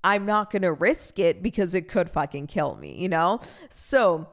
[0.03, 3.41] I'm not going to risk it because it could fucking kill me, you know?
[3.69, 4.29] So,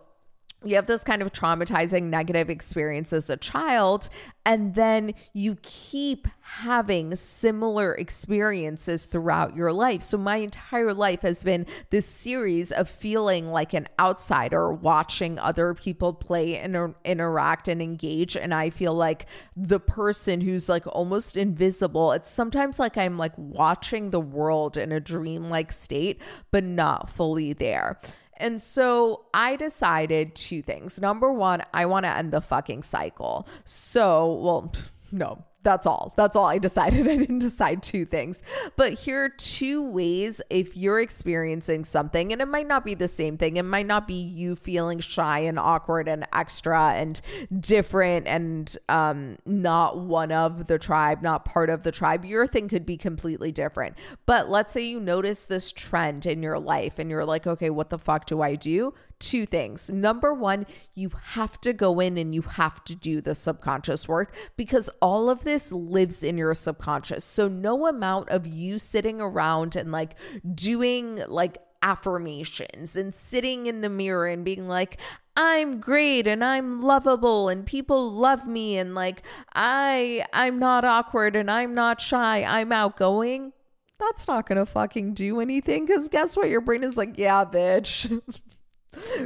[0.66, 4.10] you have this kind of traumatizing negative experience as a child,
[4.46, 10.02] and then you keep having similar experiences throughout your life.
[10.02, 15.74] So, my entire life has been this series of feeling like an outsider, watching other
[15.74, 18.36] people play and er, interact and engage.
[18.36, 22.12] And I feel like the person who's like almost invisible.
[22.12, 26.22] It's sometimes like I'm like watching the world in a dreamlike state,
[26.52, 28.00] but not fully there.
[28.44, 31.00] And so I decided two things.
[31.00, 33.48] Number one, I want to end the fucking cycle.
[33.64, 34.74] So, well,
[35.14, 36.14] no, that's all.
[36.18, 37.08] That's all I decided.
[37.08, 38.44] I didn't decide two things.
[38.76, 43.08] But here are two ways if you're experiencing something, and it might not be the
[43.08, 43.58] same thing.
[43.58, 47.20] It might not be you feeling shy and awkward and extra and
[47.60, 52.26] different and um, not one of the tribe, not part of the tribe.
[52.26, 53.96] Your thing could be completely different.
[54.26, 57.90] But let's say you notice this trend in your life and you're like, okay, what
[57.90, 58.94] the fuck do I do?
[59.20, 59.90] Two things.
[59.90, 64.34] Number one, you have to go in and you have to do the subconscious work
[64.56, 67.24] because all of this lives in your subconscious.
[67.24, 70.16] So, no amount of you sitting around and like
[70.54, 75.00] doing like affirmations and sitting in the mirror and being like,
[75.36, 79.24] I'm great and I'm lovable and people love me and like
[79.54, 82.44] I I'm not awkward and I'm not shy.
[82.44, 83.52] I'm outgoing.
[84.00, 87.46] That's not going to fucking do anything cuz guess what your brain is like, yeah,
[87.46, 88.22] bitch.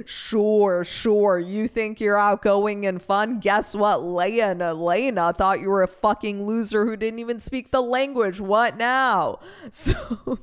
[0.06, 1.38] Sure, sure.
[1.40, 3.40] You think you're outgoing and fun?
[3.40, 4.00] Guess what?
[4.00, 8.40] Leia and Yelena thought you were a fucking loser who didn't even speak the language.
[8.40, 9.40] What now?
[9.72, 10.40] So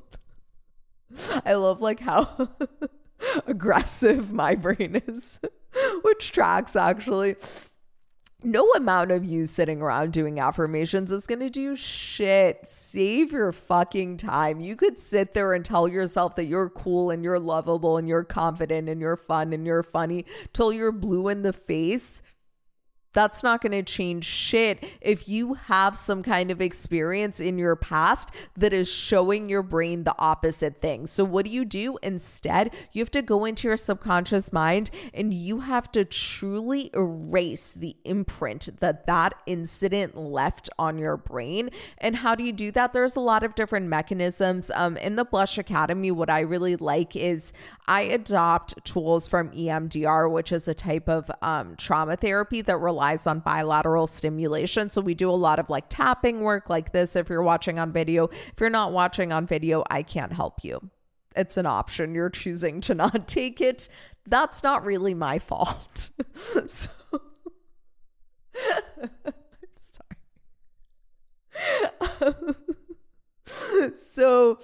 [1.45, 2.49] I love like how
[3.47, 5.41] aggressive my brain is,
[6.03, 7.37] which tracks actually
[8.45, 12.67] no amount of you sitting around doing affirmations is going to do shit.
[12.67, 14.61] Save your fucking time.
[14.61, 18.25] You could sit there and tell yourself that you're cool and you're lovable and you're
[18.25, 22.23] confident and you're fun and you're funny till you're blue in the face
[23.15, 27.77] that's not going to change shit if you have some kind of experience in your
[27.77, 31.07] past that is showing your brain the opposite thing.
[31.07, 32.75] So, what do you do instead?
[32.93, 37.97] You have to go into your subconscious mind and you have to truly erase the
[38.05, 41.71] imprint that that incident left on your brain.
[41.99, 42.93] And how do you do that?
[42.93, 44.71] There's a lot of different mechanisms.
[44.75, 47.53] Um, in the Blush Academy, what I really like is
[47.87, 53.04] I adopt tools from EMDR, which is a type of um, trauma therapy that relies
[53.05, 54.89] relies on bilateral stimulation.
[54.91, 57.93] So we do a lot of like tapping work like this if you're watching on
[57.93, 58.29] video.
[58.29, 60.91] If you're not watching on video, I can't help you.
[61.37, 62.15] It's an option.
[62.15, 63.89] You're choosing to not take it.
[64.27, 66.11] That's not really my fault.
[66.67, 66.91] so
[69.77, 70.17] sorry.
[73.95, 74.59] so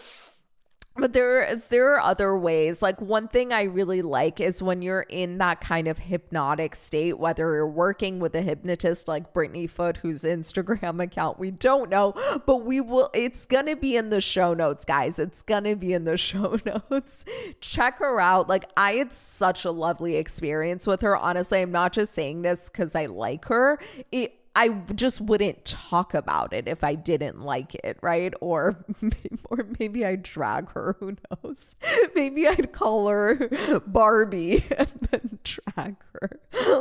[1.00, 2.82] but there there are other ways.
[2.82, 7.18] Like one thing i really like is when you're in that kind of hypnotic state
[7.18, 12.12] whether you're working with a hypnotist like brittany foot whose instagram account we don't know
[12.46, 15.18] but we will it's gonna be in the show notes guys.
[15.18, 17.24] It's gonna be in the show notes.
[17.60, 18.48] Check her out.
[18.48, 21.16] Like i had such a lovely experience with her.
[21.16, 23.78] Honestly i'm not just saying this because i like her.
[24.12, 28.34] It I just wouldn't talk about it if I didn't like it, right?
[28.40, 28.84] Or
[29.44, 31.76] or maybe I'd drag her, who knows?
[32.14, 36.40] Maybe I'd call her Barbie and then drag her.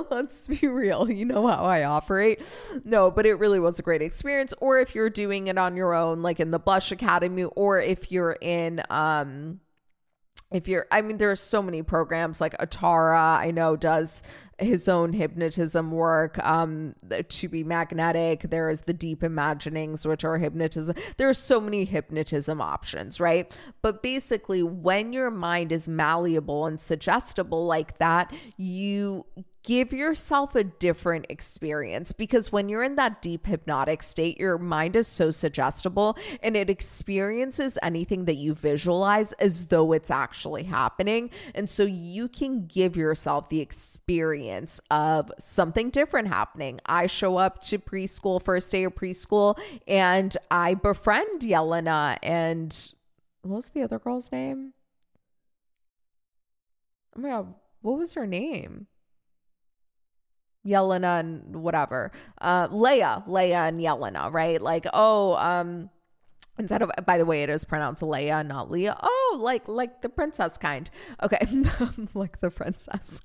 [0.10, 1.10] Let's be real.
[1.10, 2.42] You know how I operate.
[2.84, 4.54] No, but it really was a great experience.
[4.60, 8.12] Or if you're doing it on your own, like in the Blush Academy, or if
[8.12, 9.60] you're in um
[10.52, 14.24] if you're i mean there are so many programs like atara i know does
[14.60, 16.96] his own hypnotism work um
[17.30, 18.42] to be magnetic.
[18.42, 20.96] There is the deep imaginings which are hypnotism.
[21.18, 23.58] There are so many hypnotism options right?
[23.82, 29.26] But basically when your mind is malleable and suggestible like that you
[29.64, 34.96] give yourself a different experience because when you're in that deep hypnotic state, your mind
[34.96, 41.30] is so suggestible and it experiences anything that you visualize as though it's actually happening.
[41.54, 46.80] And so you can give yourself the experience of something different happening.
[46.86, 52.94] I show up to preschool, first day of preschool, and I befriend Yelena and
[53.42, 54.74] what was the other girl's name?
[57.16, 58.88] Oh my god, what was her name?
[60.70, 62.12] Yelena and whatever.
[62.40, 64.62] Uh Leia, Leia and Yelena, right?
[64.62, 65.90] Like, oh, um
[66.58, 68.98] instead of by the way it is pronounced Leia, not Leah.
[69.02, 70.90] Oh, like like the princess kind.
[71.24, 71.46] Okay.
[72.14, 73.22] like the princess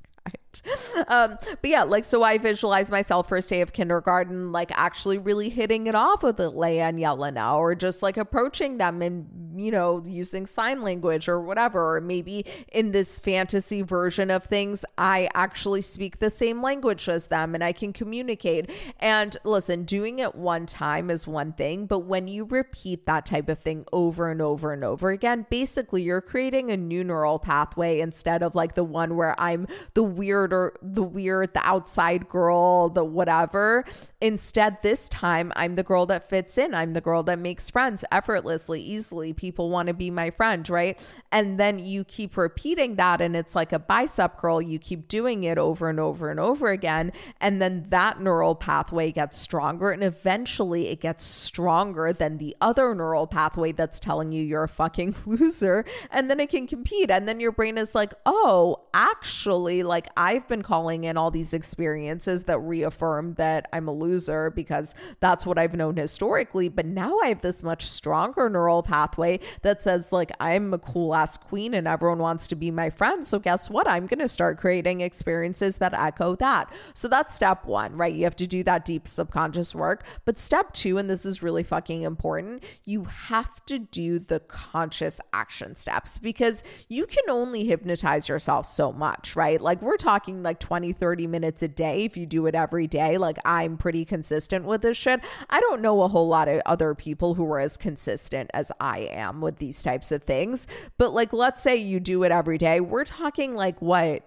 [1.09, 5.49] um, but yeah, like so I visualize myself first day of kindergarten, like actually really
[5.49, 9.27] hitting it off with Leia and Yelena, or just like approaching them and
[9.57, 11.97] you know using sign language or whatever.
[11.97, 17.29] Or maybe in this fantasy version of things, I actually speak the same language as
[17.29, 18.71] them and I can communicate.
[19.01, 23.49] And listen, doing it one time is one thing, but when you repeat that type
[23.49, 28.01] of thing over and over and over again, basically you're creating a new neural pathway
[28.01, 32.89] instead of like the one where I'm the weird or the weird, the outside girl,
[32.89, 33.85] the whatever.
[34.21, 36.75] Instead, this time I'm the girl that fits in.
[36.75, 39.33] I'm the girl that makes friends effortlessly, easily.
[39.33, 41.01] People want to be my friend, right?
[41.33, 44.61] And then you keep repeating that, and it's like a bicep curl.
[44.61, 47.13] You keep doing it over and over and over again.
[47.41, 52.95] And then that neural pathway gets stronger, and eventually it gets stronger than the other
[52.95, 55.85] neural pathway that's telling you you're a fucking loser.
[56.11, 57.11] And then it can compete.
[57.11, 61.55] And then your brain is like, oh, actually, like I've been calling in all these
[61.55, 66.69] experiences that reaffirm that I'm a loser because that's what I've known historically.
[66.69, 71.15] But now I have this much stronger neural pathway that says, like, I'm a cool
[71.15, 73.25] ass queen and everyone wants to be my friend.
[73.25, 73.87] So guess what?
[73.87, 76.73] I'm going to start creating experiences that echo that.
[76.95, 78.13] So that's step one, right?
[78.13, 80.03] You have to do that deep subconscious work.
[80.25, 85.21] But step two, and this is really fucking important, you have to do the conscious
[85.33, 89.61] action steps because you can only hypnotize yourself so much, right?
[89.61, 93.19] Like, we're talking like 20, 30 minutes a day if you do it every day.
[93.19, 95.21] Like I'm pretty consistent with this shit.
[95.51, 99.01] I don't know a whole lot of other people who are as consistent as I
[99.01, 100.67] am with these types of things.
[100.99, 102.81] But like, let's say you do it every day.
[102.81, 104.23] We're talking like what?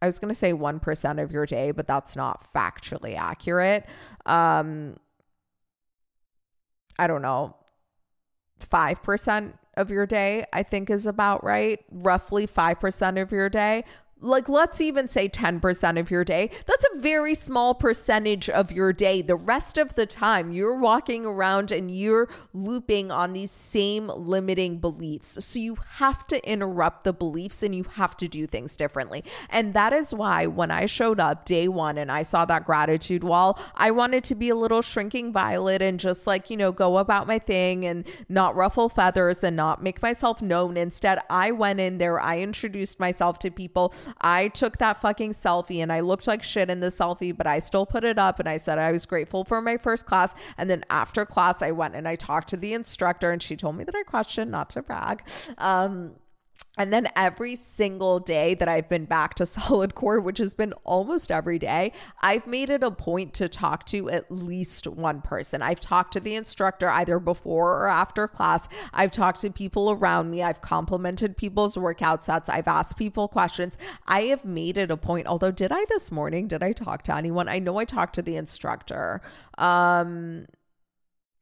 [0.00, 3.84] I was going to say 1% of your day, but that's not factually accurate.
[4.26, 4.96] Um,
[6.98, 7.56] I don't know.
[8.60, 11.80] 5% of your day, I think is about right.
[11.90, 13.84] Roughly 5% of your day
[14.20, 16.50] like let's even say 10% of your day.
[16.66, 19.22] That's a very small percentage of your day.
[19.22, 24.78] The rest of the time you're walking around and you're looping on these same limiting
[24.78, 25.44] beliefs.
[25.44, 29.24] So you have to interrupt the beliefs and you have to do things differently.
[29.50, 33.22] And that is why when i showed up day one and i saw that gratitude
[33.22, 36.98] wall i wanted to be a little shrinking violet and just like you know go
[36.98, 40.76] about my thing and not ruffle feathers and not make myself known.
[40.76, 45.82] Instead i went in there i introduced myself to people I took that fucking selfie
[45.82, 48.48] and I looked like shit in the selfie, but I still put it up and
[48.48, 50.34] I said I was grateful for my first class.
[50.56, 53.76] And then after class, I went and I talked to the instructor and she told
[53.76, 55.22] me that I crushed it, not to brag.
[55.58, 56.12] Um,
[56.78, 60.72] and then every single day that I've been back to solid core, which has been
[60.84, 65.60] almost every day, I've made it a point to talk to at least one person.
[65.60, 68.68] I've talked to the instructor either before or after class.
[68.94, 70.42] I've talked to people around me.
[70.42, 72.48] I've complimented people's workout sets.
[72.48, 73.76] I've asked people questions.
[74.06, 75.26] I have made it a point.
[75.26, 76.46] Although, did I this morning?
[76.46, 77.48] Did I talk to anyone?
[77.48, 79.20] I know I talked to the instructor.
[79.56, 80.46] Um,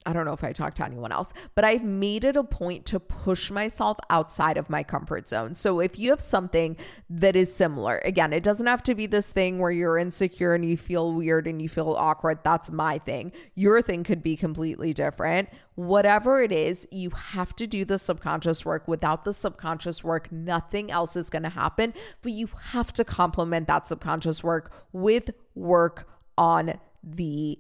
[0.07, 2.87] I don't know if I talked to anyone else, but I've made it a point
[2.87, 5.55] to push myself outside of my comfort zone.
[5.55, 6.77] So if you have something
[7.11, 10.65] that is similar, again, it doesn't have to be this thing where you're insecure and
[10.65, 12.39] you feel weird and you feel awkward.
[12.45, 13.33] That's my thing.
[13.57, 15.49] Your thing could be completely different.
[15.75, 18.87] Whatever it is, you have to do the subconscious work.
[18.87, 21.93] Without the subconscious work, nothing else is going to happen,
[22.23, 27.59] but you have to complement that subconscious work with work on the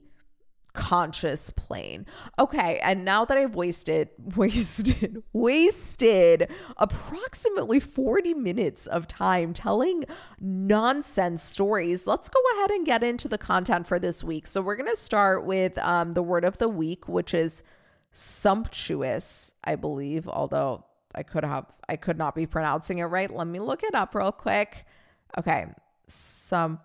[0.76, 2.06] conscious plane.
[2.38, 10.04] Okay, and now that I've wasted wasted wasted approximately 40 minutes of time telling
[10.38, 14.46] nonsense stories, let's go ahead and get into the content for this week.
[14.46, 17.62] So we're going to start with um, the word of the week, which is
[18.12, 23.34] sumptuous, I believe, although I could have I could not be pronouncing it right.
[23.34, 24.84] Let me look it up real quick.
[25.38, 25.66] Okay,
[26.06, 26.84] sumptuous.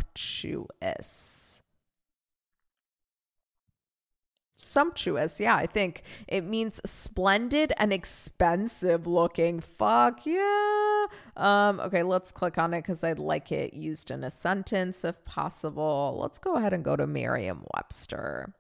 [4.72, 5.40] Sumptuous.
[5.40, 9.60] Yeah, I think it means splendid and expensive looking.
[9.60, 11.06] Fuck yeah.
[11.36, 15.24] Um, okay, let's click on it because I'd like it used in a sentence if
[15.26, 16.18] possible.
[16.22, 18.54] Let's go ahead and go to Merriam Webster.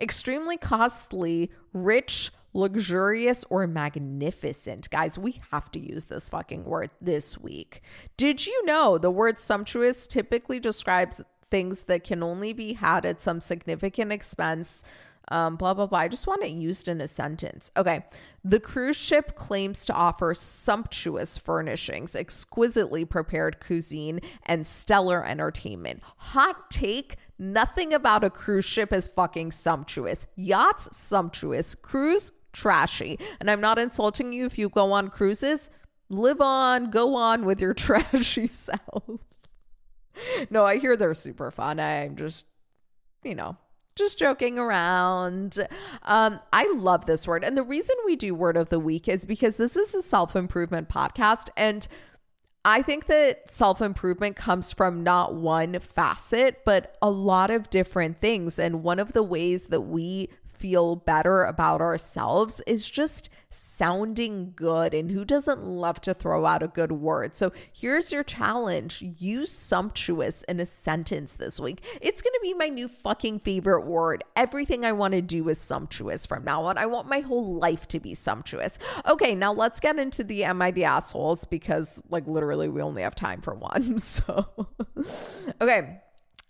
[0.00, 4.88] Extremely costly, rich, luxurious, or magnificent.
[4.90, 7.82] Guys, we have to use this fucking word this week.
[8.16, 13.20] Did you know the word sumptuous typically describes things that can only be had at
[13.20, 14.84] some significant expense?
[15.30, 15.98] Um, blah, blah, blah.
[15.98, 17.70] I just want it used in a sentence.
[17.76, 18.04] Okay.
[18.44, 26.02] The cruise ship claims to offer sumptuous furnishings, exquisitely prepared cuisine, and stellar entertainment.
[26.16, 30.26] Hot take nothing about a cruise ship is fucking sumptuous.
[30.36, 31.74] Yachts, sumptuous.
[31.74, 33.18] Cruise, trashy.
[33.40, 35.70] And I'm not insulting you if you go on cruises.
[36.08, 39.04] Live on, go on with your trashy self.
[40.50, 41.78] no, I hear they're super fun.
[41.78, 42.46] I'm just,
[43.22, 43.56] you know,
[43.98, 45.58] just joking around.
[46.04, 47.44] Um, I love this word.
[47.44, 50.34] And the reason we do word of the week is because this is a self
[50.36, 51.48] improvement podcast.
[51.56, 51.86] And
[52.64, 58.18] I think that self improvement comes from not one facet, but a lot of different
[58.18, 58.58] things.
[58.58, 60.28] And one of the ways that we
[60.58, 64.92] feel better about ourselves is just sounding good.
[64.92, 67.34] And who doesn't love to throw out a good word?
[67.34, 71.82] So here's your challenge use sumptuous in a sentence this week.
[72.00, 74.24] It's going to be my new fucking favorite word.
[74.36, 76.76] Everything I want to do is sumptuous from now on.
[76.78, 78.78] I want my whole life to be sumptuous.
[79.06, 83.02] Okay, now let's get into the Am I the Assholes because, like, literally, we only
[83.02, 83.98] have time for one.
[84.08, 84.48] So,
[85.60, 86.00] okay.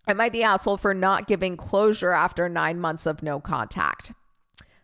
[0.09, 4.15] Am I the asshole for not giving closure after nine months of no contact?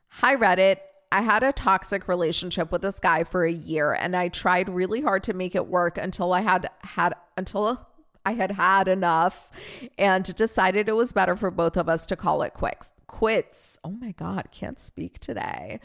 [0.09, 0.77] Hi, Reddit.
[1.11, 5.01] I had a toxic relationship with this guy for a year and I tried really
[5.01, 7.89] hard to make it work until I had had until
[8.25, 9.49] I had had enough
[9.99, 12.93] and decided it was better for both of us to call it quits.
[13.07, 13.79] Quits.
[13.85, 15.79] Oh my God, can't speak today.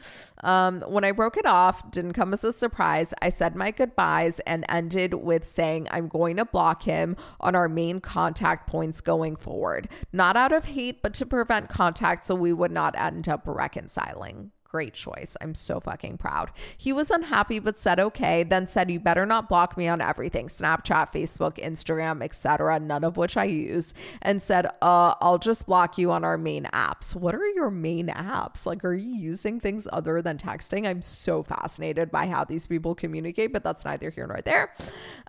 [0.44, 3.14] Um, when I broke it off, didn't come as a surprise.
[3.22, 7.70] I said my goodbyes and ended with saying I'm going to block him on our
[7.70, 9.90] main contact points going forward.
[10.12, 14.52] Not out of hate, but to prevent contact so we would not end up reconciling.
[14.70, 15.36] Great choice.
[15.42, 16.52] I'm so fucking proud.
[16.78, 20.48] He was unhappy but said okay, then said you better not block me on everything,
[20.48, 25.98] Snapchat, Facebook, Instagram, etc., none of which I use, and said, "Uh, I'll just block
[25.98, 28.68] you on our main apps." What are your main apps?
[28.68, 30.88] Like are you using things other than texting?
[30.88, 34.72] I'm so fascinated by how these people communicate, but that's neither here nor there.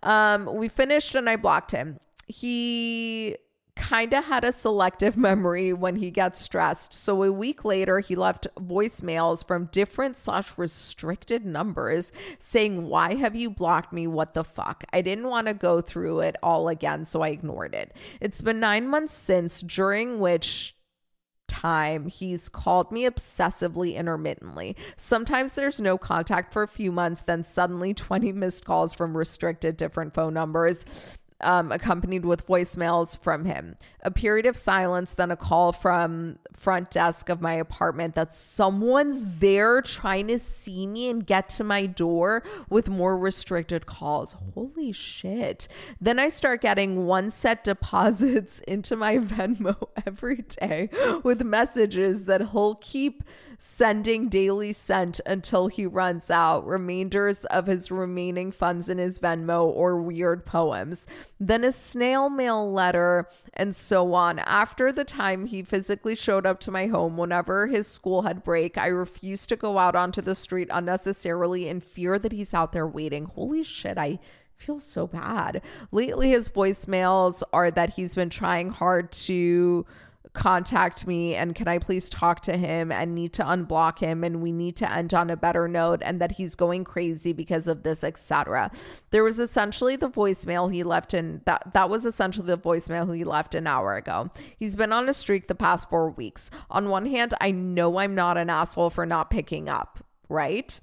[0.02, 1.98] Um, we finished and I blocked him.
[2.26, 3.38] He
[3.76, 6.94] kind of had a selective memory when he gets stressed.
[6.94, 13.34] So a week later, he left voicemails from different slash restricted numbers saying, Why have
[13.34, 14.06] you blocked me?
[14.06, 14.84] What the fuck?
[14.92, 17.92] I didn't want to go through it all again, so I ignored it.
[18.20, 20.74] It's been nine months since, during which
[21.50, 24.76] time he's called me obsessively intermittently.
[24.96, 29.76] Sometimes there's no contact for a few months, then suddenly 20 missed calls from restricted
[29.76, 30.84] different phone numbers
[31.42, 33.76] um, accompanied with voicemails from him.
[34.02, 39.24] A period of silence, then a call from front desk of my apartment that someone's
[39.38, 44.36] there trying to see me and get to my door with more restricted calls.
[44.54, 45.68] Holy shit.
[46.00, 50.90] Then I start getting one set deposits into my Venmo every day
[51.22, 53.22] with messages that he'll keep
[53.62, 59.64] sending daily sent until he runs out, remainders of his remaining funds in his Venmo
[59.64, 61.06] or weird poems,
[61.40, 64.38] then a snail mail letter, and so on.
[64.40, 68.76] After the time he physically showed up to my home whenever his school had break,
[68.76, 72.86] I refused to go out onto the street unnecessarily in fear that he's out there
[72.86, 73.24] waiting.
[73.24, 74.18] Holy shit, I
[74.58, 75.62] feel so bad.
[75.90, 79.86] Lately, his voicemails are that he's been trying hard to
[80.32, 84.40] contact me and can I please talk to him and need to unblock him and
[84.40, 87.82] we need to end on a better note and that he's going crazy because of
[87.82, 88.70] this etc.
[89.10, 93.24] There was essentially the voicemail he left in that that was essentially the voicemail he
[93.24, 94.30] left an hour ago.
[94.56, 96.50] He's been on a streak the past 4 weeks.
[96.70, 100.80] On one hand, I know I'm not an asshole for not picking up, right?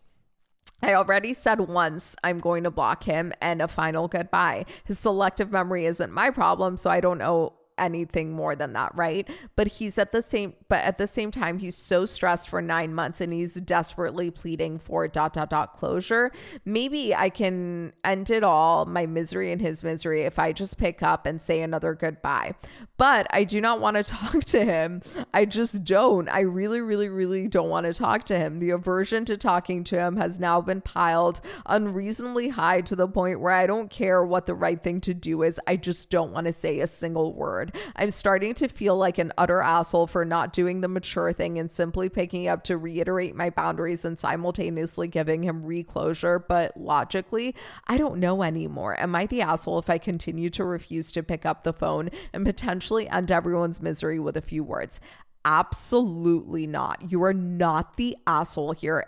[0.81, 4.65] I already said once I'm going to block him and a final goodbye.
[4.83, 9.27] His selective memory isn't my problem, so I don't know anything more than that, right?
[9.55, 12.93] But he's at the same but at the same time he's so stressed for 9
[12.93, 16.31] months and he's desperately pleading for dot dot dot closure.
[16.65, 21.03] Maybe I can end it all, my misery and his misery if I just pick
[21.03, 22.55] up and say another goodbye.
[22.97, 25.01] But I do not want to talk to him.
[25.33, 26.27] I just don't.
[26.29, 28.59] I really really really don't want to talk to him.
[28.59, 33.39] The aversion to talking to him has now been piled unreasonably high to the point
[33.39, 35.59] where I don't care what the right thing to do is.
[35.67, 37.75] I just don't want to say a single word.
[37.95, 41.71] I'm starting to feel like an utter asshole for not doing the mature thing and
[41.71, 46.39] simply picking up to reiterate my boundaries and simultaneously giving him reclosure.
[46.39, 47.53] But logically,
[47.87, 48.99] I don't know anymore.
[48.99, 52.45] Am I the asshole if I continue to refuse to pick up the phone and
[52.45, 54.99] potentially end everyone's misery with a few words?
[55.45, 57.11] Absolutely not.
[57.11, 59.05] You are not the asshole here.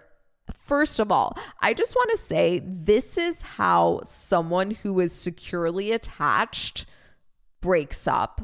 [0.56, 5.92] First of all, I just want to say this is how someone who is securely
[5.92, 6.86] attached
[7.62, 8.42] breaks up,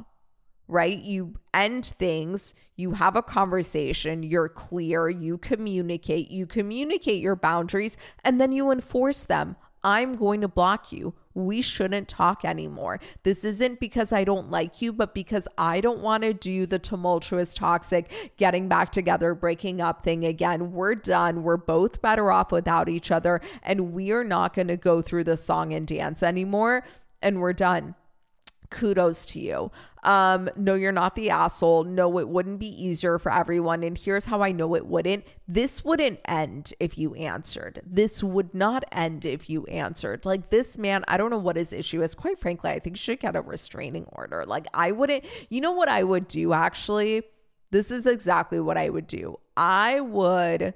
[0.68, 1.00] right?
[1.00, 7.96] You end things, you have a conversation, you're clear, you communicate, you communicate your boundaries,
[8.24, 9.56] and then you enforce them.
[9.86, 11.14] I'm going to block you.
[11.36, 13.00] We shouldn't talk anymore.
[13.22, 16.80] This isn't because I don't like you, but because I don't want to do the
[16.80, 20.72] tumultuous, toxic, getting back together, breaking up thing again.
[20.72, 21.44] We're done.
[21.44, 23.42] We're both better off without each other.
[23.62, 26.84] And we are not going to go through the song and dance anymore.
[27.22, 27.94] And we're done
[28.70, 29.72] kudos to you.
[30.04, 31.84] Um, no, you're not the asshole.
[31.84, 33.82] No, it wouldn't be easier for everyone.
[33.82, 35.26] And here's how I know it wouldn't.
[35.48, 37.82] This wouldn't end if you answered.
[37.86, 40.26] This would not end if you answered.
[40.26, 42.14] Like this man, I don't know what his issue is.
[42.14, 44.46] Quite frankly, I think should get a restraining order.
[44.46, 47.24] Like I wouldn't, you know what I would do actually?
[47.72, 49.40] This is exactly what I would do.
[49.58, 50.76] I would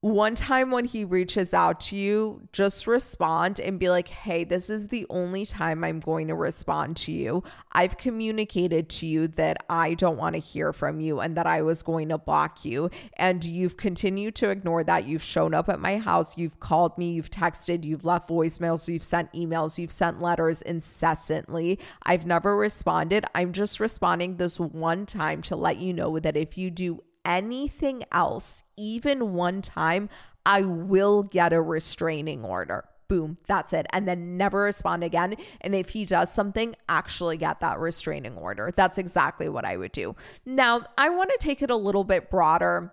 [0.00, 4.70] one time when he reaches out to you, just respond and be like, hey, this
[4.70, 7.42] is the only time I'm going to respond to you.
[7.72, 11.62] I've communicated to you that I don't want to hear from you and that I
[11.62, 12.90] was going to block you.
[13.16, 15.08] And you've continued to ignore that.
[15.08, 19.02] You've shown up at my house, you've called me, you've texted, you've left voicemails, you've
[19.02, 21.76] sent emails, you've sent letters incessantly.
[22.04, 23.24] I've never responded.
[23.34, 28.02] I'm just responding this one time to let you know that if you do anything
[28.10, 30.08] else, even one time,
[30.46, 32.86] I will get a restraining order.
[33.06, 33.86] Boom, that's it.
[33.90, 35.36] And then never respond again.
[35.60, 38.72] And if he does something, actually get that restraining order.
[38.74, 40.16] That's exactly what I would do.
[40.44, 42.92] Now, I want to take it a little bit broader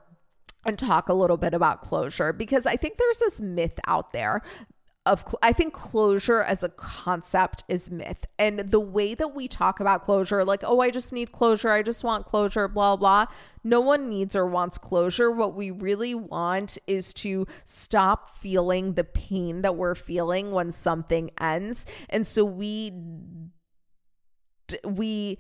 [0.66, 4.42] and talk a little bit about closure because I think there's this myth out there
[5.06, 8.26] of I think closure as a concept is myth.
[8.40, 11.82] And the way that we talk about closure like oh I just need closure, I
[11.84, 13.26] just want closure, blah blah.
[13.64, 15.32] No one needs or wants closure.
[15.32, 21.32] What we really want is to stop feeling the pain that we're feeling when something
[21.40, 21.86] ends.
[22.10, 22.92] And so we
[24.84, 25.38] we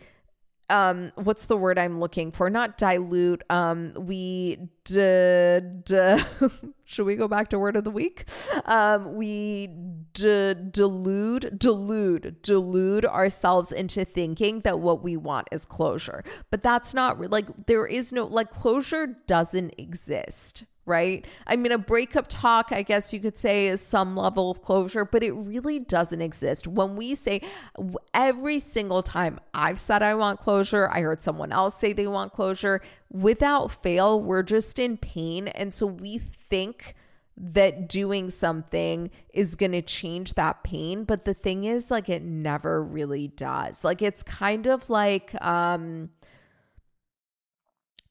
[0.69, 2.49] um what's the word i'm looking for?
[2.49, 5.89] Not dilute um we did
[6.85, 8.25] should we go back to word of the week?
[8.65, 9.67] Um we
[10.13, 16.23] d- delude delude delude ourselves into thinking that what we want is closure.
[16.51, 21.25] But that's not like there is no like closure doesn't exist right?
[21.47, 25.03] I mean, a breakup talk, I guess you could say, is some level of closure,
[25.05, 26.67] but it really doesn't exist.
[26.67, 27.41] When we say
[28.13, 32.33] every single time I've said I want closure, I heard someone else say they want
[32.33, 32.81] closure,
[33.11, 35.47] without fail, we're just in pain.
[35.49, 36.95] And so we think
[37.37, 42.23] that doing something is going to change that pain but the thing is like it
[42.23, 46.09] never really does like it's kind of like um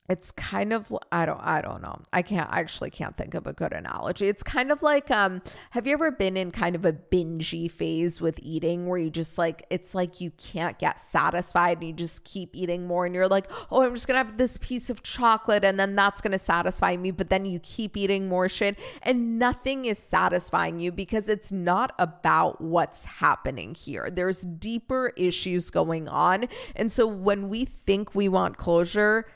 [0.09, 2.01] it's kind of i don't i don't know.
[2.13, 4.27] I can't I actually can't think of a good analogy.
[4.27, 8.21] It's kind of like um have you ever been in kind of a bingy phase
[8.21, 12.25] with eating where you just like it's like you can't get satisfied and you just
[12.25, 15.65] keep eating more and you're like oh i'm just gonna have this piece of chocolate
[15.65, 19.85] and then that's gonna satisfy me but then you keep eating more shit and nothing
[19.85, 24.09] is satisfying you because it's not about what's happening here.
[24.11, 26.49] There's deeper issues going on.
[26.77, 29.27] And so when we think we want closure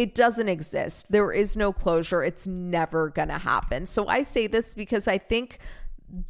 [0.00, 1.12] it doesn't exist.
[1.12, 2.24] There is no closure.
[2.24, 3.84] It's never going to happen.
[3.84, 5.58] So I say this because I think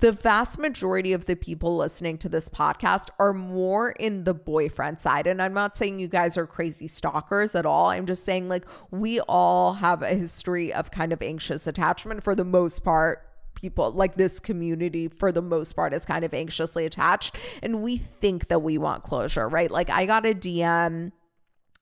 [0.01, 4.99] the vast majority of the people listening to this podcast are more in the boyfriend
[4.99, 5.29] side.
[5.29, 7.91] And I'm not saying you guys are crazy stalkers at all.
[7.91, 12.35] I'm just saying, like, we all have a history of kind of anxious attachment for
[12.35, 16.87] the most part people like this community for the most part is kind of anxiously
[16.87, 21.11] attached and we think that we want closure right like i got a dm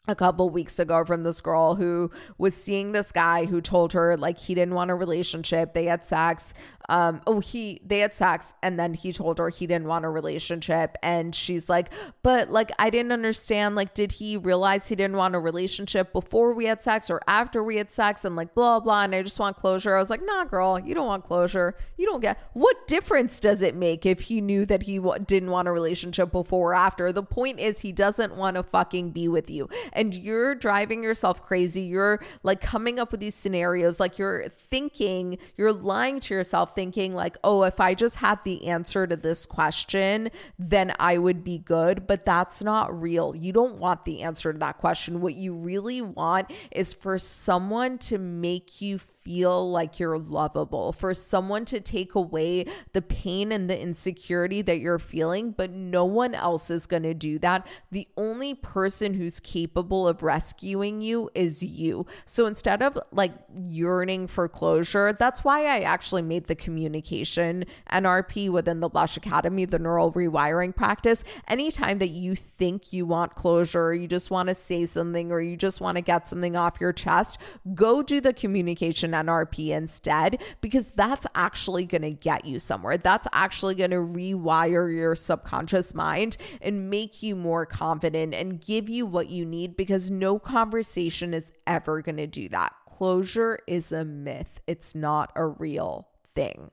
[0.09, 4.17] a couple weeks ago from this girl who was seeing this guy who told her
[4.17, 5.75] like he didn't want a relationship.
[5.75, 6.55] They had sex.
[6.89, 10.09] Um, oh, he they had sex, and then he told her he didn't want a
[10.09, 11.93] relationship, and she's like,
[12.23, 13.77] but like I didn't understand.
[13.77, 17.63] Like, did he realize he didn't want a relationship before we had sex or after
[17.63, 18.25] we had sex?
[18.25, 19.03] And like blah blah.
[19.03, 19.95] And I just want closure.
[19.95, 21.77] I was like, nah, girl, you don't want closure.
[21.99, 22.41] You don't get.
[22.55, 26.33] What difference does it make if he knew that he w- didn't want a relationship
[26.33, 27.13] before or after?
[27.13, 29.69] The point is, he doesn't want to fucking be with you
[29.99, 31.83] and you're driving yourself crazy.
[31.83, 37.15] You're like coming up with these scenarios, like you're thinking, you're lying to yourself, thinking,
[37.15, 41.59] like, oh, if I just had the answer to this question, then I would be
[41.59, 42.07] good.
[42.07, 43.35] But that's not real.
[43.35, 45.21] You don't want the answer to that question.
[45.21, 51.15] What you really want is for someone to make you feel like you're lovable, for
[51.15, 56.35] someone to take away the pain and the insecurity that you're feeling, but no one
[56.35, 57.67] else is going to do that.
[57.91, 62.07] The only person who's capable of rescuing you is you.
[62.25, 68.51] So instead of like yearning for closure, that's why I actually made the communication NRP
[68.51, 71.25] within the Blush Academy, the neural rewiring practice.
[71.47, 75.41] Anytime that you think you want closure, or you just want to say something, or
[75.41, 77.39] you just want to get something off your chest,
[77.75, 82.97] go do the communication NRP instead, because that's actually going to get you somewhere.
[82.97, 88.89] That's actually going to rewire your subconscious mind and make you more confident and give
[88.89, 92.73] you what you need because no conversation is ever going to do that.
[92.87, 96.71] Closure is a myth, it's not a real thing.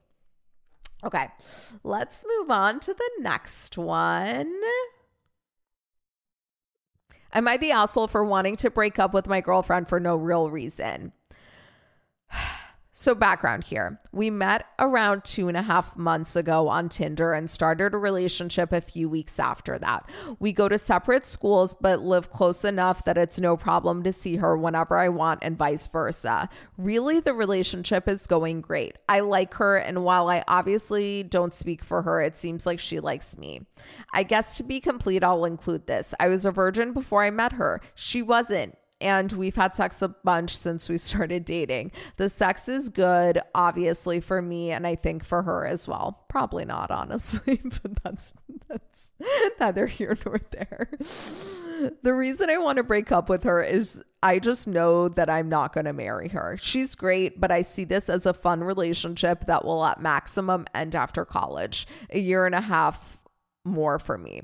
[1.04, 1.28] Okay,
[1.84, 4.52] let's move on to the next one.
[7.32, 10.50] Am I the asshole for wanting to break up with my girlfriend for no real
[10.50, 11.12] reason?
[12.98, 14.00] So, background here.
[14.10, 18.72] We met around two and a half months ago on Tinder and started a relationship
[18.72, 20.08] a few weeks after that.
[20.38, 24.36] We go to separate schools, but live close enough that it's no problem to see
[24.36, 26.48] her whenever I want and vice versa.
[26.78, 28.96] Really, the relationship is going great.
[29.10, 32.98] I like her, and while I obviously don't speak for her, it seems like she
[32.98, 33.66] likes me.
[34.14, 36.14] I guess to be complete, I'll include this.
[36.18, 37.82] I was a virgin before I met her.
[37.94, 41.92] She wasn't and we've had sex a bunch since we started dating.
[42.16, 46.24] The sex is good, obviously, for me, and I think for her as well.
[46.28, 48.34] Probably not, honestly, but that's
[48.68, 49.12] that's
[49.60, 50.90] neither here nor there.
[52.02, 55.48] The reason I want to break up with her is I just know that I'm
[55.48, 56.56] not going to marry her.
[56.60, 60.96] She's great, but I see this as a fun relationship that will at maximum end
[60.96, 63.22] after college, a year and a half
[63.64, 64.40] more for me.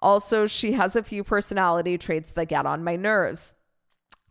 [0.00, 3.54] Also, she has a few personality traits that get on my nerves.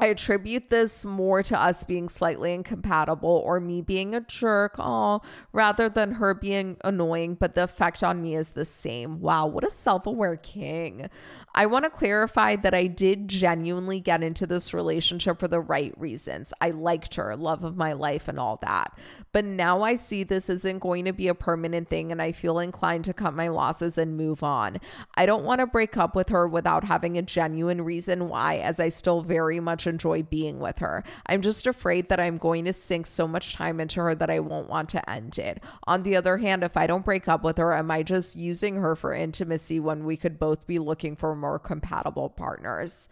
[0.01, 5.21] I attribute this more to us being slightly incompatible or me being a jerk, oh,
[5.53, 9.21] rather than her being annoying, but the effect on me is the same.
[9.21, 11.07] Wow, what a self aware king.
[11.53, 15.93] I want to clarify that I did genuinely get into this relationship for the right
[15.99, 16.51] reasons.
[16.61, 18.97] I liked her, love of my life, and all that.
[19.33, 22.57] But now I see this isn't going to be a permanent thing, and I feel
[22.57, 24.77] inclined to cut my losses and move on.
[25.15, 28.79] I don't want to break up with her without having a genuine reason why, as
[28.79, 31.03] I still very much enjoy being with her.
[31.27, 34.39] I'm just afraid that I'm going to sink so much time into her that I
[34.39, 35.61] won't want to end it.
[35.85, 38.77] On the other hand, if I don't break up with her, am I just using
[38.77, 43.09] her for intimacy when we could both be looking for more compatible partners.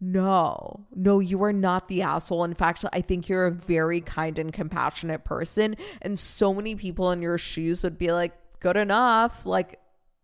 [0.00, 2.44] No, no, you are not the asshole.
[2.44, 5.76] In fact, I think you're a very kind and compassionate person.
[6.00, 9.44] And so many people in your shoes would be like, good enough.
[9.44, 9.78] Like,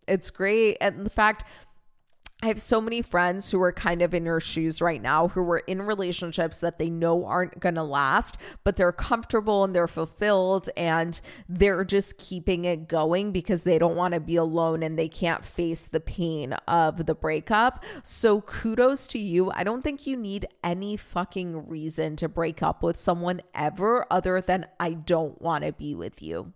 [0.09, 0.78] it's great.
[0.80, 1.44] And the fact
[2.43, 5.51] I have so many friends who are kind of in your shoes right now who
[5.51, 9.89] are in relationships that they know aren't going to last, but they're comfortable and they're
[9.89, 11.18] fulfilled and
[11.49, 15.47] they're just keeping it going because they don't want to be alone and they can't
[15.47, 17.82] face the pain of the breakup.
[18.03, 19.51] So kudos to you.
[19.53, 24.43] I don't think you need any fucking reason to break up with someone ever other
[24.43, 26.53] than I don't want to be with you.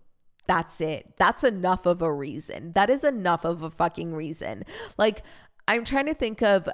[0.47, 1.13] That's it.
[1.17, 2.73] That's enough of a reason.
[2.73, 4.63] That is enough of a fucking reason.
[4.97, 5.23] Like,
[5.67, 6.69] I'm trying to think of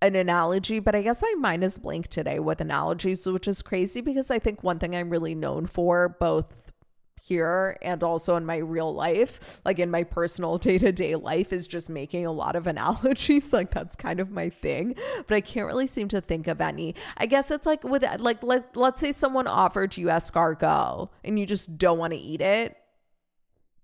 [0.00, 4.00] an analogy, but I guess my mind is blank today with analogies, which is crazy
[4.00, 6.72] because I think one thing I'm really known for, both
[7.20, 11.52] here and also in my real life, like in my personal day to day life,
[11.52, 13.52] is just making a lot of analogies.
[13.58, 14.94] Like that's kind of my thing,
[15.26, 16.94] but I can't really seem to think of any.
[17.16, 21.46] I guess it's like with like let let's say someone offered you escargot and you
[21.46, 22.76] just don't want to eat it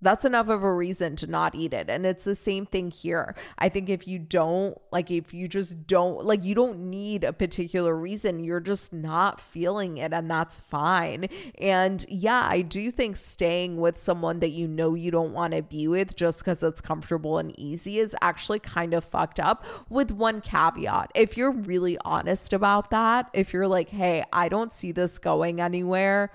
[0.03, 1.88] that's enough of a reason to not eat it.
[1.88, 3.34] And it's the same thing here.
[3.59, 7.32] I think if you don't, like, if you just don't, like, you don't need a
[7.32, 11.26] particular reason, you're just not feeling it, and that's fine.
[11.59, 15.62] And yeah, I do think staying with someone that you know you don't want to
[15.62, 20.11] be with just because it's comfortable and easy is actually kind of fucked up, with
[20.11, 21.11] one caveat.
[21.14, 25.61] If you're really honest about that, if you're like, hey, I don't see this going
[25.61, 26.30] anywhere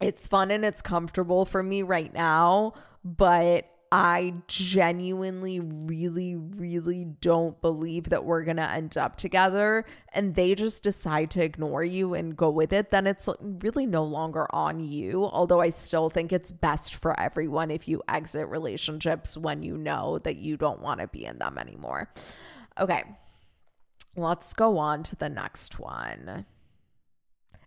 [0.00, 2.74] it's fun and it's comfortable for me right now,
[3.04, 10.34] but I genuinely, really, really don't believe that we're going to end up together and
[10.34, 14.46] they just decide to ignore you and go with it, then it's really no longer
[14.50, 15.24] on you.
[15.24, 20.18] Although I still think it's best for everyone if you exit relationships when you know
[20.18, 22.10] that you don't want to be in them anymore.
[22.78, 23.04] Okay,
[24.16, 26.44] let's go on to the next one.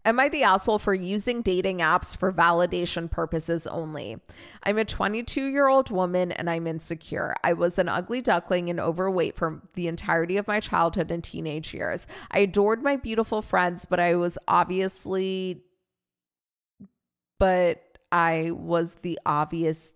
[0.04, 4.18] Am I the asshole for using dating apps for validation purposes only?
[4.64, 7.36] I'm a 22 year old woman and I'm insecure.
[7.44, 11.74] I was an ugly duckling and overweight for the entirety of my childhood and teenage
[11.74, 12.08] years.
[12.32, 15.62] I adored my beautiful friends, but I was obviously,
[17.38, 19.94] but I was the obvious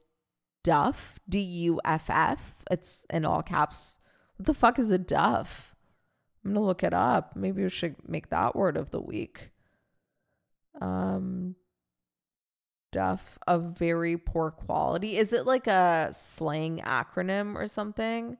[0.64, 2.64] duff, D U F F.
[2.70, 3.98] It's in all caps.
[4.38, 5.74] What the fuck is a duff?
[6.44, 7.36] I'm gonna look it up.
[7.36, 9.50] Maybe we should make that word of the week
[10.82, 11.56] um
[12.92, 15.18] stuff of very poor quality.
[15.18, 18.38] Is it like a slang acronym or something?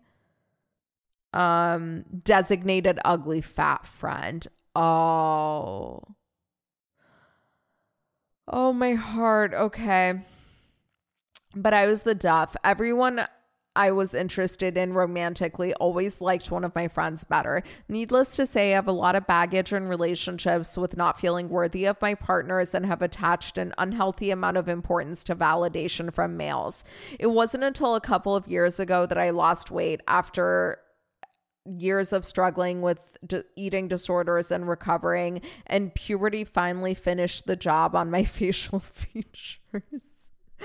[1.34, 4.48] Um designated ugly fat friend.
[4.76, 6.02] Oh.
[8.48, 9.54] Oh my heart.
[9.54, 10.22] Okay.
[11.56, 12.56] But I was the duff.
[12.64, 13.26] Everyone
[13.76, 17.64] I was interested in romantically always liked one of my friends better.
[17.90, 21.86] Needless to say, I have a lot of baggage in relationships with not feeling worthy
[21.86, 26.84] of my partners and have attached an unhealthy amount of importance to validation from males.
[27.20, 30.80] It wasn't until a couple of years ago that I lost weight after
[31.66, 37.96] years of struggling with d- eating disorders and recovering, and puberty finally finished the job
[37.96, 40.15] on my facial features.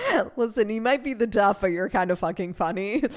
[0.36, 3.02] Listen, you might be the duff, but you're kind of fucking funny.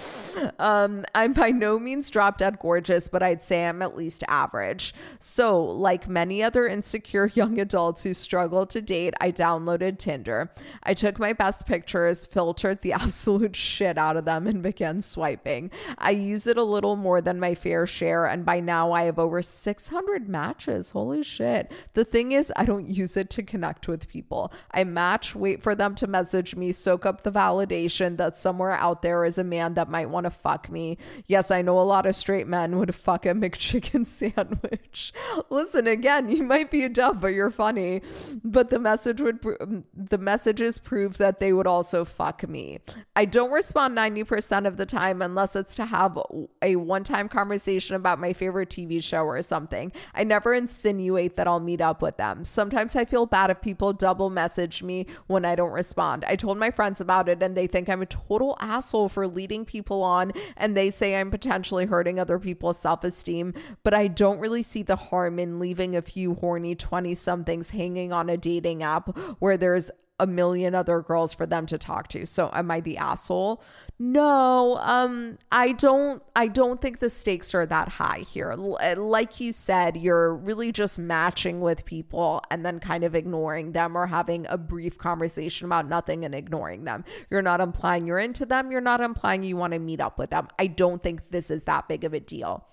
[0.59, 4.93] Um, I'm by no means drop dead gorgeous, but I'd say I'm at least average.
[5.19, 10.51] So, like many other insecure young adults who struggle to date, I downloaded Tinder.
[10.83, 15.71] I took my best pictures, filtered the absolute shit out of them, and began swiping.
[15.97, 19.19] I use it a little more than my fair share, and by now I have
[19.19, 20.91] over 600 matches.
[20.91, 21.71] Holy shit.
[21.93, 24.51] The thing is, I don't use it to connect with people.
[24.71, 29.01] I match, wait for them to message me soak up the validation that somewhere out
[29.01, 30.97] there is a man that might want to fuck me.
[31.27, 35.13] Yes, I know a lot of straight men would fuck a McChicken sandwich.
[35.49, 38.01] Listen, again, you might be a dumb, but you're funny.
[38.43, 42.79] But the message would, mm, the messages prove that they would also fuck me.
[43.15, 46.19] I don't respond 90% of the time unless it's to have
[46.61, 49.91] a one time conversation about my favorite TV show or something.
[50.13, 52.43] I never insinuate that I'll meet up with them.
[52.43, 56.25] Sometimes I feel bad if people double message me when I don't respond.
[56.25, 59.65] I told my friends about it and they think I'm a total asshole for leading
[59.65, 64.39] people on and they say I'm potentially hurting other people's self esteem, but I don't
[64.39, 68.83] really see the harm in leaving a few horny 20 somethings hanging on a dating
[68.83, 69.91] app where there's
[70.23, 72.25] a million other girls for them to talk to.
[72.25, 73.61] So am I the asshole?
[73.99, 78.51] No, um I don't I don't think the stakes are that high here.
[78.51, 83.73] Uh, like you said, you're really just matching with people and then kind of ignoring
[83.73, 87.03] them or having a brief conversation about nothing and ignoring them.
[87.29, 90.29] You're not implying you're into them, you're not implying you want to meet up with
[90.29, 90.47] them.
[90.57, 92.65] I don't think this is that big of a deal.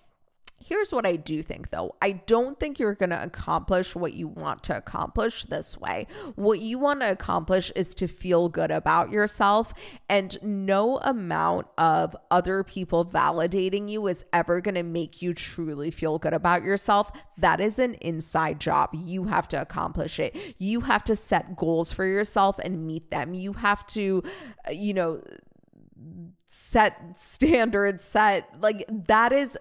[0.62, 1.96] Here's what I do think though.
[2.02, 6.06] I don't think you're going to accomplish what you want to accomplish this way.
[6.34, 9.72] What you want to accomplish is to feel good about yourself,
[10.08, 15.90] and no amount of other people validating you is ever going to make you truly
[15.90, 17.10] feel good about yourself.
[17.38, 18.90] That is an inside job.
[18.92, 20.36] You have to accomplish it.
[20.58, 23.32] You have to set goals for yourself and meet them.
[23.32, 24.22] You have to,
[24.68, 25.22] uh, you know,
[26.48, 29.56] set standards, set like that is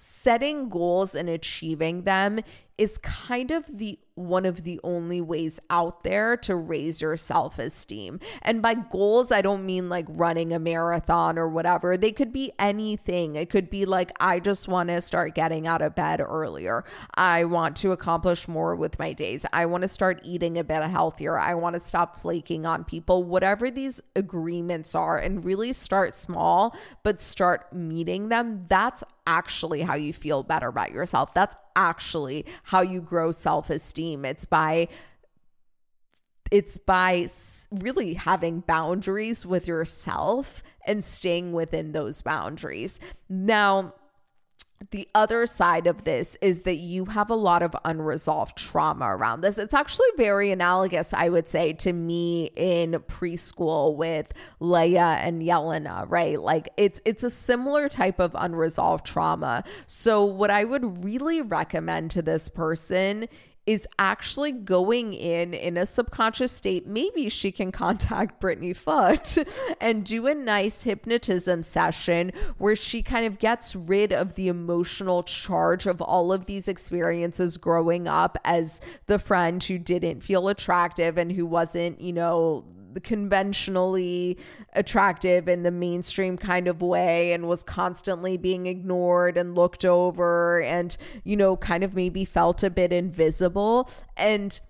[0.00, 2.40] setting goals and achieving them
[2.78, 7.58] is kind of the one of the only ways out there to raise your self
[7.58, 8.20] esteem.
[8.42, 11.96] And by goals, I don't mean like running a marathon or whatever.
[11.96, 13.36] They could be anything.
[13.36, 16.84] It could be like, I just want to start getting out of bed earlier.
[17.14, 19.46] I want to accomplish more with my days.
[19.52, 21.38] I want to start eating a bit healthier.
[21.38, 23.24] I want to stop flaking on people.
[23.24, 28.66] Whatever these agreements are, and really start small, but start meeting them.
[28.68, 31.32] That's actually how you feel better about yourself.
[31.34, 33.30] That's actually how you grow
[34.00, 34.24] self-esteem.
[34.24, 34.88] It's by
[36.50, 37.28] it's by
[37.70, 42.98] really having boundaries with yourself and staying within those boundaries.
[43.28, 43.94] Now,
[44.90, 49.42] the other side of this is that you have a lot of unresolved trauma around
[49.42, 49.58] this.
[49.58, 56.06] It's actually very analogous, I would say, to me in preschool with Leia and Yelena,
[56.08, 56.40] right?
[56.40, 59.64] Like it's it's a similar type of unresolved trauma.
[59.86, 63.28] So what I would really recommend to this person
[63.70, 66.88] is actually going in in a subconscious state.
[66.88, 69.38] Maybe she can contact Brittany Foot
[69.80, 75.22] and do a nice hypnotism session where she kind of gets rid of the emotional
[75.22, 81.16] charge of all of these experiences growing up as the friend who didn't feel attractive
[81.16, 82.64] and who wasn't, you know,
[83.02, 84.38] conventionally
[84.74, 90.60] attractive in the mainstream kind of way and was constantly being ignored and looked over
[90.62, 93.90] and, you know, kind of maybe felt a bit invisible.
[94.16, 94.60] And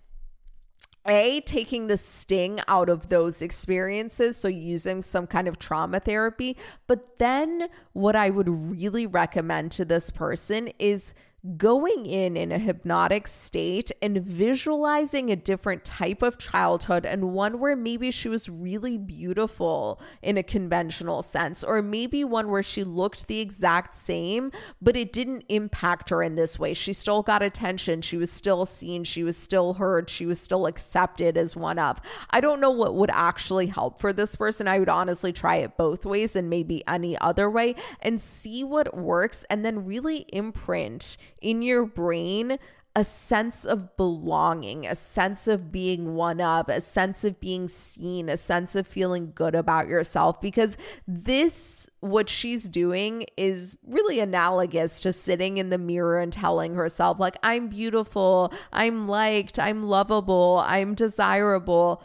[1.06, 6.56] a taking the sting out of those experiences so using some kind of trauma therapy
[6.86, 11.14] but then what i would really recommend to this person is
[11.56, 17.58] going in in a hypnotic state and visualizing a different type of childhood and one
[17.58, 22.84] where maybe she was really beautiful in a conventional sense, or maybe one where she
[22.84, 26.74] looked the exact same, but it didn't impact her in this way.
[26.74, 30.66] She still got attention, she was still seen, she was still heard, she was still
[30.66, 32.00] accepted as one of.
[32.30, 34.68] I don't know what would actually help for this person.
[34.68, 38.96] I would honestly try it both ways and maybe any other way and see what
[38.96, 42.58] works and then really imprint in your brain
[42.96, 48.28] a sense of belonging, a sense of being one of, a sense of being seen,
[48.28, 50.40] a sense of feeling good about yourself.
[50.40, 50.76] Because
[51.06, 57.20] this, what she's doing, is really analogous to sitting in the mirror and telling herself,
[57.20, 62.02] like, I'm beautiful, I'm liked, I'm lovable, I'm desirable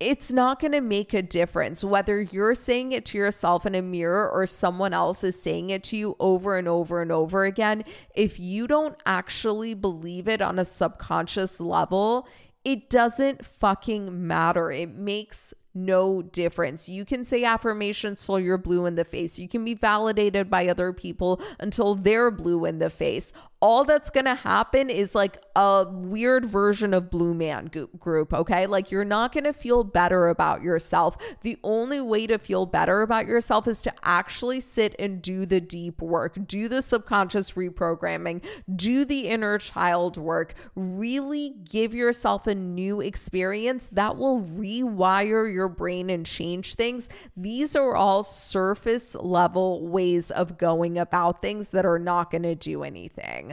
[0.00, 3.82] it's not going to make a difference whether you're saying it to yourself in a
[3.82, 7.84] mirror or someone else is saying it to you over and over and over again.
[8.14, 12.26] If you don't actually believe it on a subconscious level,
[12.64, 14.70] it doesn't fucking matter.
[14.70, 16.88] It makes no difference.
[16.88, 19.38] You can say affirmations till you're blue in the face.
[19.38, 23.32] You can be validated by other people until they're blue in the face.
[23.60, 28.66] All that's going to happen is like a weird version of Blue Man group, okay?
[28.66, 31.18] Like you're not going to feel better about yourself.
[31.42, 35.60] The only way to feel better about yourself is to actually sit and do the
[35.60, 38.42] deep work, do the subconscious reprogramming,
[38.74, 45.68] do the inner child work, really give yourself a new experience that will rewire your
[45.68, 47.10] brain and change things.
[47.36, 52.54] These are all surface level ways of going about things that are not going to
[52.54, 53.49] do anything.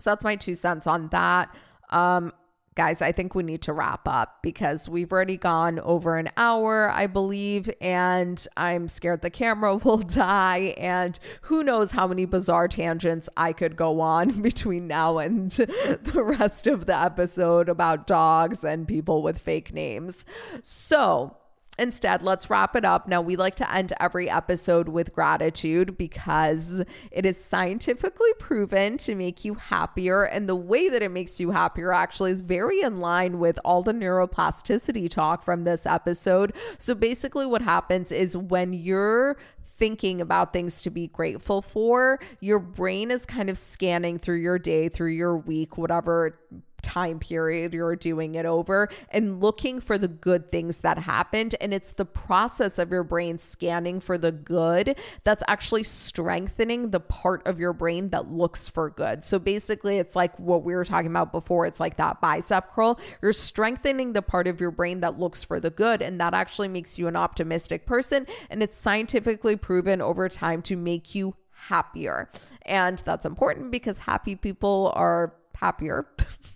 [0.00, 1.54] So that's my two cents on that.
[1.90, 2.32] Um,
[2.74, 6.90] guys, I think we need to wrap up because we've already gone over an hour,
[6.90, 10.74] I believe, and I'm scared the camera will die.
[10.76, 16.24] And who knows how many bizarre tangents I could go on between now and the
[16.24, 20.24] rest of the episode about dogs and people with fake names.
[20.62, 21.36] So,
[21.78, 23.08] Instead, let's wrap it up.
[23.08, 29.14] Now, we like to end every episode with gratitude because it is scientifically proven to
[29.16, 30.22] make you happier.
[30.22, 33.82] And the way that it makes you happier actually is very in line with all
[33.82, 36.52] the neuroplasticity talk from this episode.
[36.78, 39.36] So, basically, what happens is when you're
[39.76, 44.58] thinking about things to be grateful for, your brain is kind of scanning through your
[44.58, 46.38] day, through your week, whatever
[46.84, 51.56] time period you're doing it over and looking for the good things that happened.
[51.60, 57.00] And it's the process of your brain scanning for the good that's actually strengthening the
[57.00, 59.24] part of your brain that looks for good.
[59.24, 61.66] So basically, it's like what we were talking about before.
[61.66, 63.00] It's like that bicep curl.
[63.22, 66.02] You're strengthening the part of your brain that looks for the good.
[66.02, 68.26] And that actually makes you an optimistic person.
[68.50, 71.34] And it's scientifically proven over time to make you
[71.68, 72.30] happier.
[72.62, 76.06] And that's important because happy people are happier.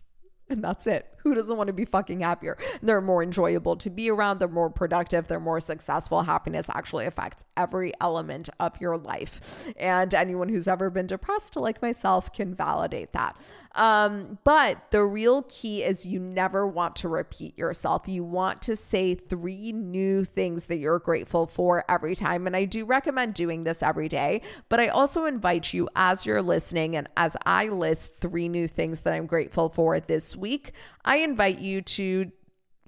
[0.51, 1.07] and that's it.
[1.29, 2.57] Who doesn't want to be fucking happier?
[2.83, 6.23] They're more enjoyable to be around, they're more productive, they're more successful.
[6.23, 9.67] Happiness actually affects every element of your life.
[9.77, 13.37] And anyone who's ever been depressed, like myself, can validate that.
[13.75, 18.09] Um, but the real key is you never want to repeat yourself.
[18.09, 22.47] You want to say three new things that you're grateful for every time.
[22.47, 24.43] And I do recommend doing this every day.
[24.69, 29.03] But I also invite you, as you're listening and as I list three new things
[29.03, 30.73] that I'm grateful for this week,
[31.05, 32.33] I invite you to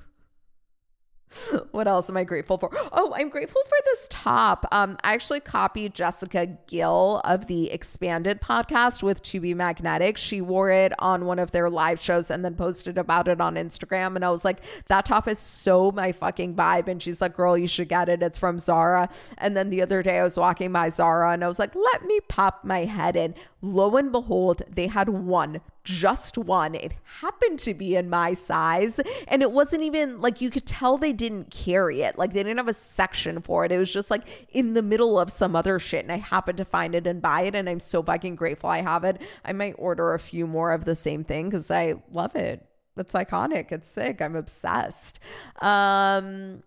[1.71, 2.71] what else am I grateful for?
[2.93, 4.67] Oh, I'm grateful for this top.
[4.73, 10.17] Um, I actually copied Jessica Gill of the Expanded podcast with To Be Magnetic.
[10.17, 13.57] She wore it on one of their live shows and then posted about it on
[13.57, 14.17] Instagram.
[14.17, 16.89] And I was like, that top is so my fucking vibe.
[16.89, 18.23] And she's like, girl, you should get it.
[18.23, 19.09] It's from Zara.
[19.39, 22.05] And then the other day I was walking by Zara and I was like, let
[22.05, 23.35] me pop my head in.
[23.61, 26.75] Lo and behold, they had one just one.
[26.75, 29.01] It happened to be in my size.
[29.29, 32.19] And it wasn't even like you could tell they didn't carry it.
[32.19, 33.71] Like they didn't have a section for it.
[33.71, 36.05] It was just like in the middle of some other shit.
[36.05, 37.55] And I happened to find it and buy it.
[37.55, 39.23] And I'm so fucking grateful I have it.
[39.45, 42.67] I might order a few more of the same thing because I love it.
[42.97, 43.71] It's iconic.
[43.71, 44.21] It's sick.
[44.21, 45.21] I'm obsessed.
[45.61, 46.65] Um,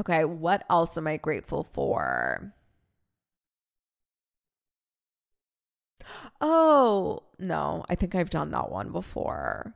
[0.00, 0.24] okay.
[0.24, 2.52] What else am I grateful for?
[6.40, 9.74] Oh, no, I think I've done that one before.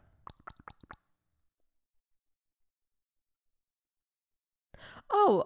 [5.11, 5.45] Oh,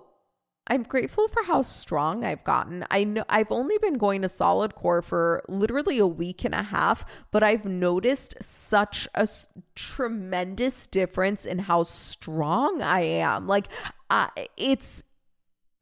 [0.66, 2.86] I'm grateful for how strong I've gotten.
[2.90, 6.62] I know I've only been going to solid core for literally a week and a
[6.62, 13.46] half, but I've noticed such a s- tremendous difference in how strong I am.
[13.46, 13.68] Like
[14.08, 15.02] uh, it's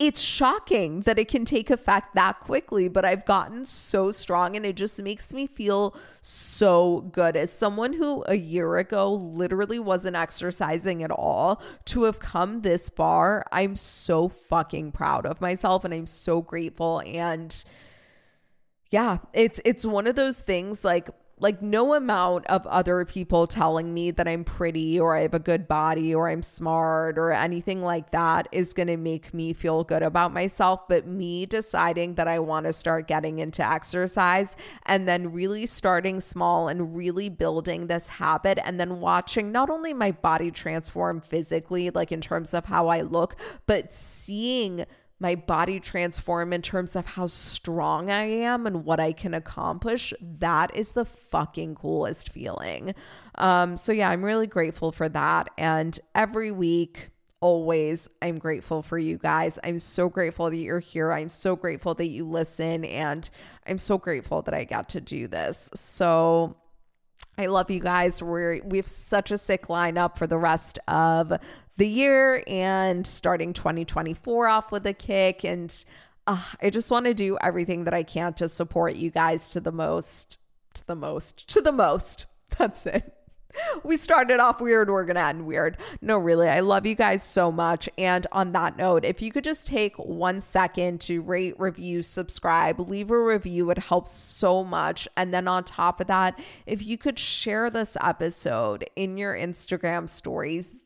[0.07, 4.67] it's shocking that it can take effect that quickly, but I've gotten so strong and
[4.67, 7.37] it just makes me feel so good.
[7.37, 12.89] As someone who a year ago literally wasn't exercising at all, to have come this
[12.89, 17.01] far, I'm so fucking proud of myself and I'm so grateful.
[17.07, 17.63] And
[18.91, 21.11] yeah, it's it's one of those things like
[21.43, 25.41] Like, no amount of other people telling me that I'm pretty or I have a
[25.41, 29.83] good body or I'm smart or anything like that is going to make me feel
[29.83, 30.87] good about myself.
[30.89, 34.55] But me deciding that I want to start getting into exercise
[34.87, 39.93] and then really starting small and really building this habit and then watching not only
[39.93, 43.35] my body transform physically, like in terms of how I look,
[43.67, 44.87] but seeing
[45.23, 50.13] my body transform in terms of how strong I am and what I can accomplish,
[50.21, 52.93] that is the fucking coolest feeling.
[53.37, 55.49] Um, so, yeah, I'm really grateful for that.
[55.57, 57.11] And every week,
[57.41, 59.61] always, I'm grateful for you guys.
[59.63, 61.13] I'm so grateful that you're here.
[61.13, 62.85] I'm so grateful that you listen.
[62.85, 63.31] And
[63.65, 65.71] I'm so grateful that I got to do this.
[65.75, 66.57] So,
[67.39, 68.23] I love you guys.
[68.23, 71.33] We're we have such a sick lineup for the rest of
[71.83, 75.43] the year and starting 2024 off with a kick.
[75.43, 75.85] And
[76.29, 79.59] uh, I just want to do everything that I can to support you guys to
[79.59, 80.39] the most,
[80.75, 82.27] to the most, to the most.
[82.57, 83.13] That's it.
[83.83, 85.77] We started off weird, we're going to end weird.
[86.01, 87.89] No, really, I love you guys so much.
[87.99, 92.79] And on that note, if you could just take one second to rate, review, subscribe,
[92.79, 95.09] leave a review, it helps so much.
[95.17, 100.09] And then on top of that, if you could share this episode in your Instagram
[100.09, 100.77] stories,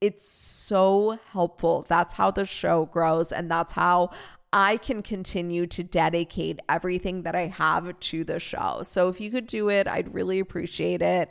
[0.00, 1.86] it's so helpful.
[1.88, 4.10] That's how the show grows, and that's how
[4.52, 8.82] I can continue to dedicate everything that I have to the show.
[8.82, 11.30] So if you could do it, I'd really appreciate it.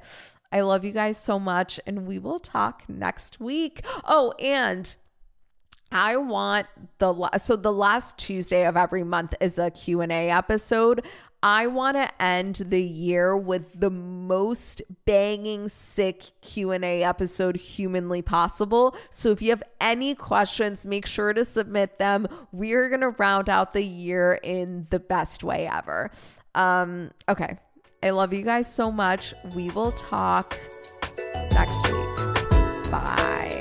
[0.51, 3.81] I love you guys so much, and we will talk next week.
[4.03, 4.95] Oh, and
[5.91, 11.05] I want the so the last Tuesday of every month is a Q&A episode.
[11.43, 18.95] I want to end the year with the most banging sick Q&A episode humanly possible.
[19.09, 22.27] So if you have any questions, make sure to submit them.
[22.51, 26.11] We're going to round out the year in the best way ever.
[26.55, 27.57] Um okay.
[28.01, 29.33] I love you guys so much.
[29.55, 30.59] We will talk
[31.51, 32.91] next week.
[32.91, 33.54] Bye.